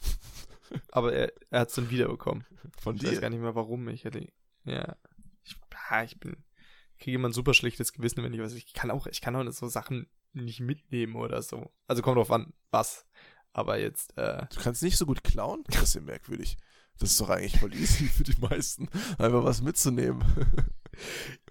[0.90, 2.44] aber er, er hat es dann wiederbekommen.
[2.80, 3.20] Von Ich weiß dir.
[3.20, 3.88] gar nicht mehr warum.
[3.88, 4.26] Ich hätte.
[4.64, 4.96] Ja.
[5.44, 5.56] Ich,
[5.88, 6.36] ah, ich bin.
[6.96, 8.54] Ich kriege immer ein super schlechtes Gewissen, wenn ich was.
[8.54, 10.08] Ich kann auch, ich kann auch so Sachen
[10.44, 11.70] nicht mitnehmen oder so.
[11.88, 13.06] Also kommt drauf an, was.
[13.52, 15.64] Aber jetzt, äh, Du kannst nicht so gut klauen?
[15.68, 16.56] Das ist ja merkwürdig.
[16.98, 20.24] Das ist doch eigentlich voll easy für die meisten, einfach was mitzunehmen.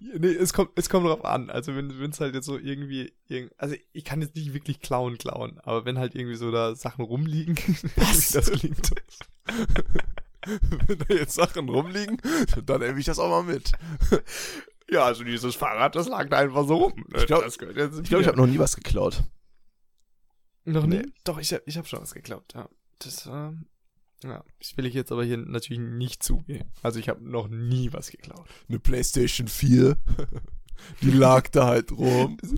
[0.00, 1.50] Nee, es kommt, es kommt drauf an.
[1.50, 5.18] Also wenn es halt jetzt so irgendwie, irgend, also ich kann jetzt nicht wirklich klauen,
[5.18, 7.56] klauen, aber wenn halt irgendwie so da Sachen rumliegen,
[7.96, 8.30] Was?
[8.32, 8.90] das klingt.
[10.86, 12.20] Wenn da jetzt Sachen rumliegen,
[12.64, 13.70] dann nehme ich das auch mal mit.
[14.90, 17.04] Ja, also dieses Fahrrad, das lag da einfach so rum.
[17.16, 19.24] Ich glaub- jetzt Ich glaube, ich habe noch nie was geklaut.
[20.64, 20.98] noch nie.
[20.98, 21.12] Nee.
[21.24, 22.68] Doch, ich habe ich hab schon was geklaut, ja.
[23.00, 23.66] Das, ähm,
[24.22, 26.70] ja, das will ich jetzt aber hier natürlich nicht zugeben.
[26.82, 28.46] Also ich habe noch nie was geklaut.
[28.68, 29.96] Eine Playstation 4.
[31.02, 32.36] Die lag da halt rum.
[32.40, 32.52] Das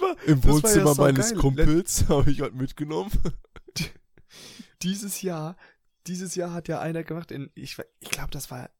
[0.00, 1.38] war Im Das war ja Wohnzimmer so meines geil.
[1.38, 3.10] Kumpels habe ich halt mitgenommen.
[4.82, 5.56] dieses Jahr,
[6.06, 8.70] dieses Jahr hat ja einer gemacht in, ich, ich glaube, das war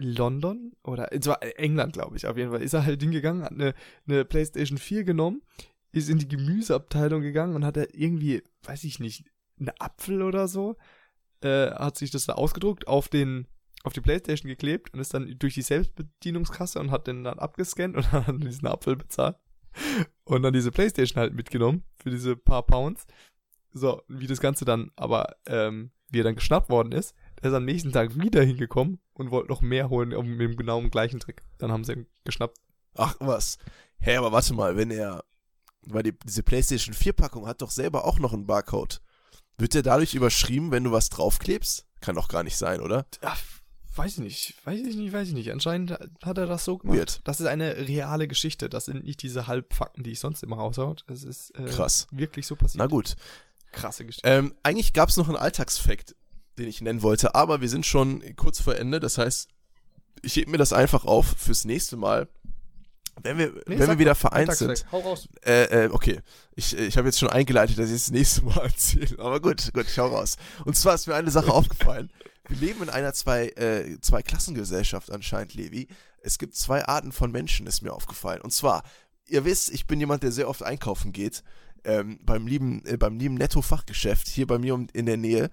[0.00, 2.62] London oder es war England, glaube ich, auf jeden Fall.
[2.62, 3.74] Ist er halt hingegangen, hat eine,
[4.08, 5.42] eine PlayStation 4 genommen,
[5.92, 9.24] ist in die Gemüseabteilung gegangen und hat er irgendwie, weiß ich nicht,
[9.58, 10.76] einen Apfel oder so,
[11.42, 13.46] äh, hat sich das da ausgedruckt, auf den,
[13.82, 17.96] auf die Playstation geklebt und ist dann durch die Selbstbedienungskasse und hat den dann abgescannt
[17.96, 19.36] und hat dann diesen Apfel bezahlt.
[20.24, 23.06] Und dann diese Playstation halt mitgenommen für diese paar Pounds.
[23.72, 27.56] So, wie das Ganze dann aber, ähm, wie er dann geschnappt worden ist, der ist
[27.56, 31.42] am nächsten Tag wieder hingekommen und wollte noch mehr holen mit dem genauen gleichen Trick.
[31.58, 32.58] Dann haben sie ihn geschnappt.
[32.94, 33.58] Ach was.
[33.98, 35.24] Hä, aber warte mal, wenn er.
[35.82, 39.00] Weil die, diese PlayStation 4-Packung hat doch selber auch noch einen Barcode.
[39.56, 41.86] Wird der dadurch überschrieben, wenn du was draufklebst?
[42.00, 43.06] Kann doch gar nicht sein, oder?
[43.22, 43.40] Ach,
[43.94, 45.52] weiß ich nicht, weiß ich nicht, weiß ich nicht.
[45.52, 46.98] Anscheinend hat er das so gemacht.
[46.98, 47.20] Weird.
[47.24, 48.68] Das ist eine reale Geschichte.
[48.68, 51.04] Das sind nicht diese Halbfakten, die ich sonst immer raushaut.
[51.08, 52.06] Es ist äh, Krass.
[52.10, 52.78] wirklich so passiert.
[52.78, 53.16] Na gut.
[53.72, 54.28] Krasse Geschichte.
[54.28, 56.16] Ähm, eigentlich gab es noch einen Alltagsfakt.
[56.58, 57.34] Den ich nennen wollte.
[57.34, 59.00] Aber wir sind schon kurz vor Ende.
[59.00, 59.48] Das heißt,
[60.22, 62.28] ich hebe mir das einfach auf fürs nächste Mal.
[63.22, 64.86] Wenn wir, Nee, wenn wir wieder vereint sind.
[64.92, 65.28] Hau raus.
[65.44, 66.20] Äh, äh, okay.
[66.54, 69.18] Ich, ich habe jetzt schon eingeleitet, dass ich das nächste Mal erzähle.
[69.18, 70.36] Aber gut, gut, ich hau raus.
[70.64, 72.10] Und zwar ist mir eine Sache aufgefallen.
[72.48, 75.88] Wir leben in einer zwei, äh, zwei Klassengesellschaft anscheinend, Levi.
[76.22, 78.40] Es gibt zwei Arten von Menschen, ist mir aufgefallen.
[78.40, 78.82] Und zwar,
[79.26, 81.42] ihr wisst, ich bin jemand, der sehr oft einkaufen geht.
[81.84, 85.50] Ähm, beim lieben, äh, beim lieben Netto-Fachgeschäft hier bei mir in der Nähe.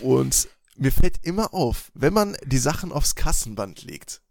[0.00, 4.22] Und mir fällt immer auf, wenn man die Sachen aufs Kassenband legt,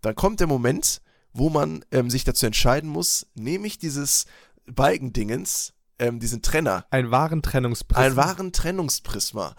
[0.00, 1.00] dann kommt der Moment,
[1.32, 4.26] wo man ähm, sich dazu entscheiden muss, nehme ich dieses
[4.66, 8.02] Balkendingens, ähm, diesen Trenner, Ein wahren Trennungsprisma.
[8.04, 9.54] einen wahren Trennungsprisma,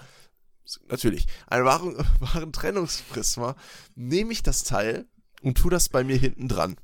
[0.89, 3.55] natürlich, einen wahren, wahren Trennungsprisma,
[3.95, 5.05] nehme ich das Teil
[5.41, 6.75] und tu das bei mir hinten dran.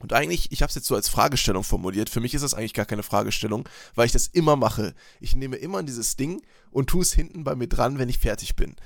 [0.00, 2.08] Und eigentlich, ich habe es jetzt so als Fragestellung formuliert.
[2.08, 4.94] Für mich ist das eigentlich gar keine Fragestellung, weil ich das immer mache.
[5.20, 8.54] Ich nehme immer dieses Ding und tue es hinten bei mir dran, wenn ich fertig
[8.54, 8.76] bin.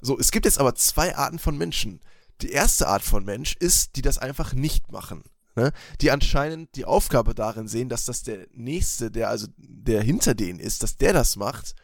[0.00, 2.00] So, es gibt jetzt aber zwei Arten von Menschen.
[2.40, 5.22] Die erste Art von Mensch ist, die das einfach nicht machen.
[5.56, 5.72] Ne?
[6.00, 10.58] Die anscheinend die Aufgabe darin sehen, dass das der Nächste, der also der hinter denen
[10.58, 11.74] ist, dass der das macht.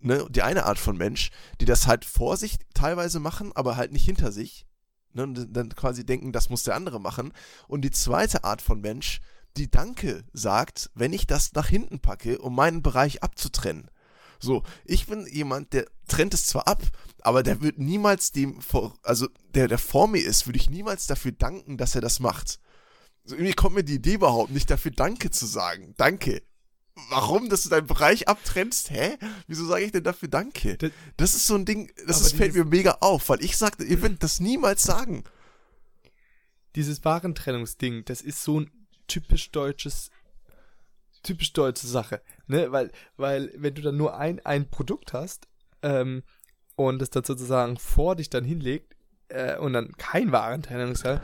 [0.00, 0.26] Ne?
[0.30, 1.30] Die eine Art von Mensch,
[1.60, 4.66] die das halt vor sich teilweise machen, aber halt nicht hinter sich.
[5.14, 5.22] Ne?
[5.24, 7.32] Und dann quasi denken, das muss der andere machen.
[7.68, 9.20] Und die zweite Art von Mensch,
[9.56, 13.90] die Danke sagt, wenn ich das nach hinten packe, um meinen Bereich abzutrennen.
[14.40, 16.82] So, ich bin jemand, der trennt es zwar ab,
[17.22, 21.06] aber der wird niemals dem, vor, also der, der vor mir ist, würde ich niemals
[21.06, 22.58] dafür danken, dass er das macht.
[23.24, 25.94] So, irgendwie kommt mir die Idee überhaupt nicht, dafür Danke zu sagen.
[25.96, 26.42] Danke.
[27.10, 28.90] Warum, dass du deinen Bereich abtrennst?
[28.90, 29.16] Hä?
[29.48, 30.76] Wieso sage ich denn dafür Danke?
[30.78, 33.84] Das- Das ist so ein Ding, das ist, fällt mir mega auf, weil ich sagte,
[33.84, 35.24] ihr würdet das niemals sagen.
[36.76, 38.70] Dieses Warentrennungsding, das ist so ein
[39.06, 40.10] typisch deutsches,
[41.22, 42.72] typisch deutsche Sache, ne?
[42.72, 45.46] Weil, weil, wenn du dann nur ein, ein Produkt hast,
[45.82, 46.22] ähm,
[46.76, 48.96] und es dann sozusagen vor dich dann hinlegt,
[49.28, 51.22] äh, und dann kein Warentrennungssache,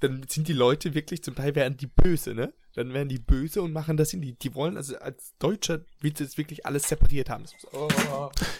[0.00, 2.54] dann sind die Leute wirklich, zum Teil werden die böse, ne?
[2.78, 4.20] Dann werden die böse und machen das hin.
[4.22, 7.44] Die, die wollen, also als Deutscher willst du jetzt wirklich alles separiert haben.
[7.72, 7.88] Oh.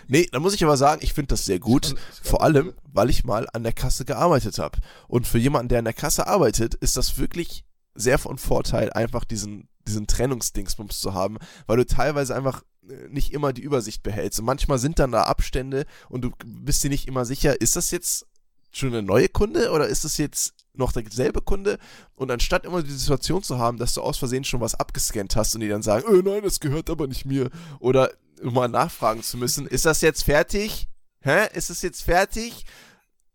[0.09, 1.87] Nee, da muss ich aber sagen, ich finde das sehr gut.
[1.87, 4.79] Schon- Vor allem, weil ich mal an der Kasse gearbeitet habe.
[5.07, 7.65] Und für jemanden, der an der Kasse arbeitet, ist das wirklich
[7.95, 13.33] sehr von Vorteil, einfach diesen, diesen Trennungsdingsbums zu haben, weil du teilweise einfach äh, nicht
[13.33, 14.41] immer die Übersicht behältst.
[14.41, 17.93] Und manchmal sind dann da Abstände und du bist dir nicht immer sicher, ist das
[17.93, 18.27] jetzt
[18.73, 21.79] schon eine neue Kunde oder ist das jetzt noch derselbe Kunde?
[22.15, 25.55] Und anstatt immer die Situation zu haben, dass du aus Versehen schon was abgescannt hast
[25.55, 27.51] und die dann sagen, äh, nein, das gehört aber nicht mir.
[27.81, 28.11] Oder
[28.43, 30.89] mal nachfragen zu müssen, ist das jetzt fertig?
[31.21, 31.49] Hä?
[31.55, 32.65] Ist es jetzt fertig?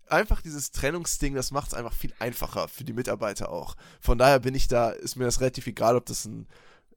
[0.08, 3.76] Einfach dieses Trennungsding, das macht es einfach viel einfacher für die Mitarbeiter auch.
[4.00, 6.48] Von daher bin ich da, ist mir das relativ egal, ob das ein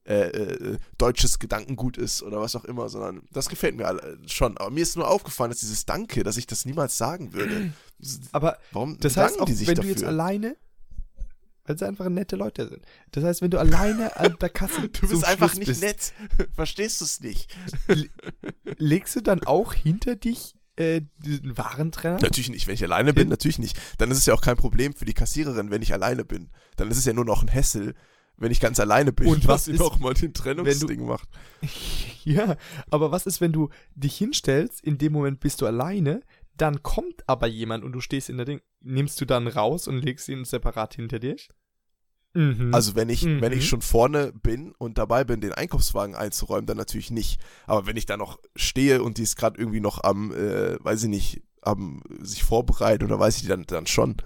[0.07, 4.57] äh, äh, deutsches Gedankengut ist oder was auch immer, sondern das gefällt mir alle, schon.
[4.57, 7.73] Aber mir ist nur aufgefallen, dass dieses Danke, dass ich das niemals sagen würde.
[8.31, 9.93] Aber Warum Das heißt auch, die sich wenn dafür?
[9.93, 10.55] du jetzt alleine,
[11.65, 12.85] weil sie einfach nette Leute sind.
[13.11, 16.13] Das heißt, wenn du alleine an der Kasse du bist einfach Schluss nicht bist, nett.
[16.55, 17.53] Verstehst du es nicht?
[18.77, 22.19] legst du dann auch hinter dich äh, diesen Warentrenner?
[22.21, 22.67] Natürlich nicht.
[22.67, 23.77] Wenn ich alleine bin, natürlich nicht.
[23.97, 26.49] Dann ist es ja auch kein Problem für die Kassiererin, wenn ich alleine bin.
[26.77, 27.93] Dann ist es ja nur noch ein Hassel,
[28.37, 29.27] wenn ich ganz alleine bin.
[29.27, 31.27] Und was sie ist, noch mal den Trennungsding macht.
[32.23, 32.57] Ja,
[32.89, 36.19] aber was ist, wenn du dich hinstellst, in dem Moment bist du alleine,
[36.57, 40.03] dann kommt aber jemand und du stehst in der Ding, nimmst du dann raus und
[40.03, 41.47] legst ihn separat hinter dich?
[42.33, 42.73] Mhm.
[42.73, 43.57] Also wenn ich, wenn Mhm.
[43.57, 47.39] ich schon vorne bin und dabei bin, den Einkaufswagen einzuräumen, dann natürlich nicht.
[47.65, 51.03] Aber wenn ich da noch stehe und die ist gerade irgendwie noch am, äh, weiß
[51.03, 54.17] ich nicht, am sich vorbereiten oder weiß ich dann, dann schon.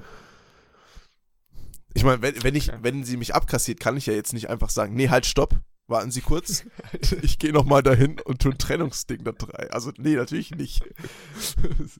[1.93, 4.69] Ich meine, wenn, wenn ich, wenn sie mich abkassiert, kann ich ja jetzt nicht einfach
[4.69, 5.59] sagen, nee, halt, stopp,
[5.91, 6.63] warten Sie kurz,
[7.21, 9.69] ich gehe noch mal dahin und tue ein Trennungsding da drei.
[9.71, 10.83] Also nee, natürlich nicht.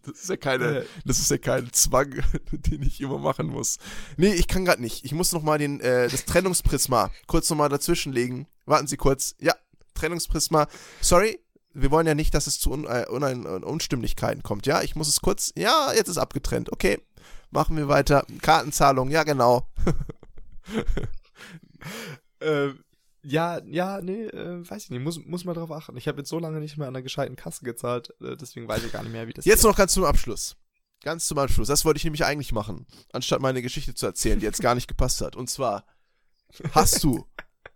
[0.04, 3.78] Das ist ja keine, das ist ja kein Zwang, den ich immer machen muss.
[4.18, 5.06] Nee, ich kann gerade nicht.
[5.06, 8.48] Ich muss noch mal den, äh, das Trennungsprisma kurz noch mal dazwischenlegen.
[8.66, 9.36] Warten Sie kurz.
[9.40, 9.54] Ja,
[9.94, 10.68] Trennungsprisma.
[11.02, 11.40] Sorry,
[11.74, 14.66] wir wollen ja nicht, dass es zu Un äh, Unstimmigkeiten kommt.
[14.66, 15.52] Ja, ich muss es kurz.
[15.56, 16.72] Ja, jetzt ist abgetrennt.
[16.72, 17.00] Okay,
[17.52, 18.26] machen wir weiter.
[18.42, 19.10] Kartenzahlung.
[19.10, 19.68] Ja, genau.
[22.42, 22.84] Ähm,
[23.24, 25.96] ja, ja, nee, äh, weiß ich nicht, muss, muss mal drauf achten.
[25.96, 28.84] Ich habe jetzt so lange nicht mehr an einer gescheiten Kasse gezahlt, äh, deswegen weiß
[28.84, 30.58] ich gar nicht mehr, wie das Jetzt noch ganz zum Abschluss.
[31.04, 31.68] Ganz zum Abschluss.
[31.68, 34.88] Das wollte ich nämlich eigentlich machen, anstatt meine Geschichte zu erzählen, die jetzt gar nicht
[34.88, 35.36] gepasst hat.
[35.36, 35.86] Und zwar,
[36.74, 37.28] hast du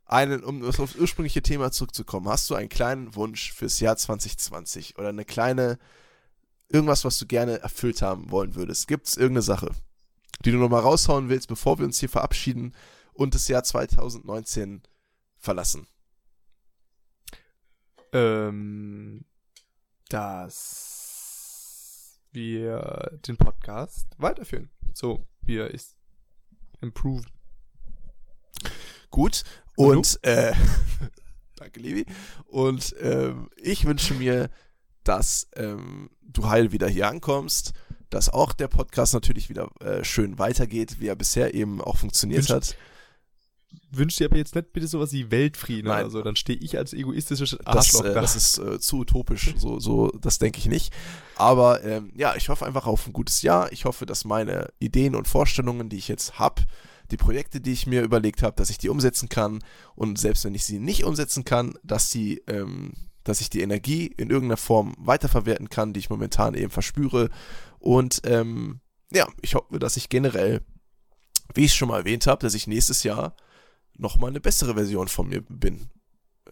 [0.06, 4.98] einen, um auf das ursprüngliche Thema zurückzukommen, hast du einen kleinen Wunsch fürs Jahr 2020
[4.98, 5.78] oder eine kleine,
[6.70, 8.88] irgendwas, was du gerne erfüllt haben wollen würdest?
[8.88, 9.72] Gibt es irgendeine Sache,
[10.44, 12.74] die du nochmal raushauen willst, bevor wir uns hier verabschieden
[13.14, 14.82] und das Jahr 2019
[15.38, 15.88] verlassen?
[18.14, 19.26] Ähm,
[20.10, 20.96] das
[22.32, 24.70] wir den Podcast weiterführen.
[24.94, 25.96] So, wie er ist.
[26.82, 27.26] Improve.
[29.10, 29.44] Gut.
[29.78, 30.54] Und, äh,
[31.56, 32.06] danke, Levi.
[32.46, 34.50] Und ähm, ich wünsche mir,
[35.08, 37.74] dass ähm, du heil wieder hier ankommst,
[38.10, 42.44] dass auch der Podcast natürlich wieder äh, schön weitergeht, wie er bisher eben auch funktioniert
[42.44, 42.76] Wünsch- hat.
[43.92, 46.04] Wünscht dir aber jetzt nicht bitte sowas wie Weltfrieden Nein.
[46.04, 48.22] oder so, dann stehe ich als egoistisches Das, Arschloch äh, da.
[48.22, 50.94] das ist äh, zu utopisch, so, so, das denke ich nicht.
[51.36, 53.72] Aber ähm, ja, ich hoffe einfach auf ein gutes Jahr.
[53.74, 56.64] Ich hoffe, dass meine Ideen und Vorstellungen, die ich jetzt habe,
[57.12, 59.64] die Projekte, die ich mir überlegt habe, dass ich die umsetzen kann.
[59.96, 62.94] Und selbst wenn ich sie nicht umsetzen kann, dass sie, ähm,
[63.26, 67.30] dass ich die Energie in irgendeiner Form weiterverwerten kann, die ich momentan eben verspüre.
[67.80, 68.80] Und ähm,
[69.12, 70.62] ja, ich hoffe, dass ich generell,
[71.54, 73.36] wie ich schon mal erwähnt habe, dass ich nächstes Jahr
[73.98, 75.90] nochmal eine bessere Version von mir bin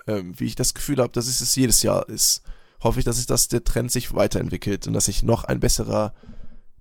[0.08, 2.42] ähm, wie ich das Gefühl habe, dass es es jedes Jahr ist,
[2.82, 6.14] hoffe ich, dass es dass der Trend sich weiterentwickelt und dass ich noch ein besserer,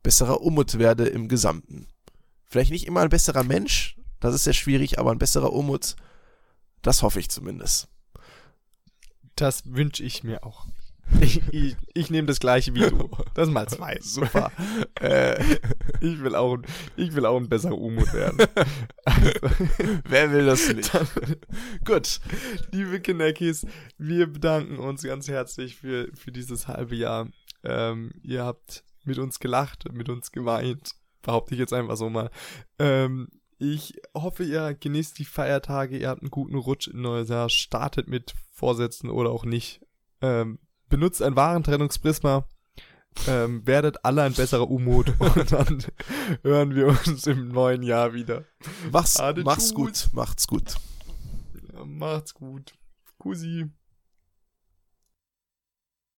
[0.03, 1.87] besserer Umut werde im Gesamten.
[2.47, 5.97] Vielleicht nicht immer ein besserer Mensch, das ist sehr schwierig, aber ein besserer Umut,
[6.83, 7.89] das hoffe ich zumindest.
[9.37, 10.67] Das wünsche ich mir auch.
[11.21, 13.11] Ich, ich, ich nehme das gleiche wie du.
[13.35, 13.99] Das mal zwei.
[14.01, 14.51] Super.
[15.01, 15.43] äh,
[16.01, 16.59] Ich will auch,
[16.97, 18.39] ich will auch ein besserer Umut werden.
[20.09, 20.91] wer will das nicht?
[21.85, 22.21] Gut.
[22.71, 23.67] Liebe Kineckies,
[23.99, 27.29] wir bedanken uns ganz herzlich für, für dieses halbe Jahr.
[27.65, 32.31] Ähm, ihr habt mit uns gelacht, mit uns geweint, behaupte ich jetzt einfach so mal.
[32.79, 33.29] Ähm,
[33.63, 38.09] ich hoffe, ihr genießt die Feiertage, ihr habt einen guten Rutsch in neues Jahr, startet
[38.09, 39.81] mit Vorsätzen oder auch nicht.
[40.21, 40.59] Ähm,
[40.89, 42.45] benutzt ein Warentrennungsprisma,
[43.29, 45.85] ähm, werdet alle ein besserer Umut und dann
[46.43, 48.45] hören wir uns im neuen Jahr wieder.
[48.91, 50.75] Mach's, Ade, mach's gut, macht's gut.
[51.73, 52.75] Ja, macht's gut.
[53.19, 53.71] Kussi.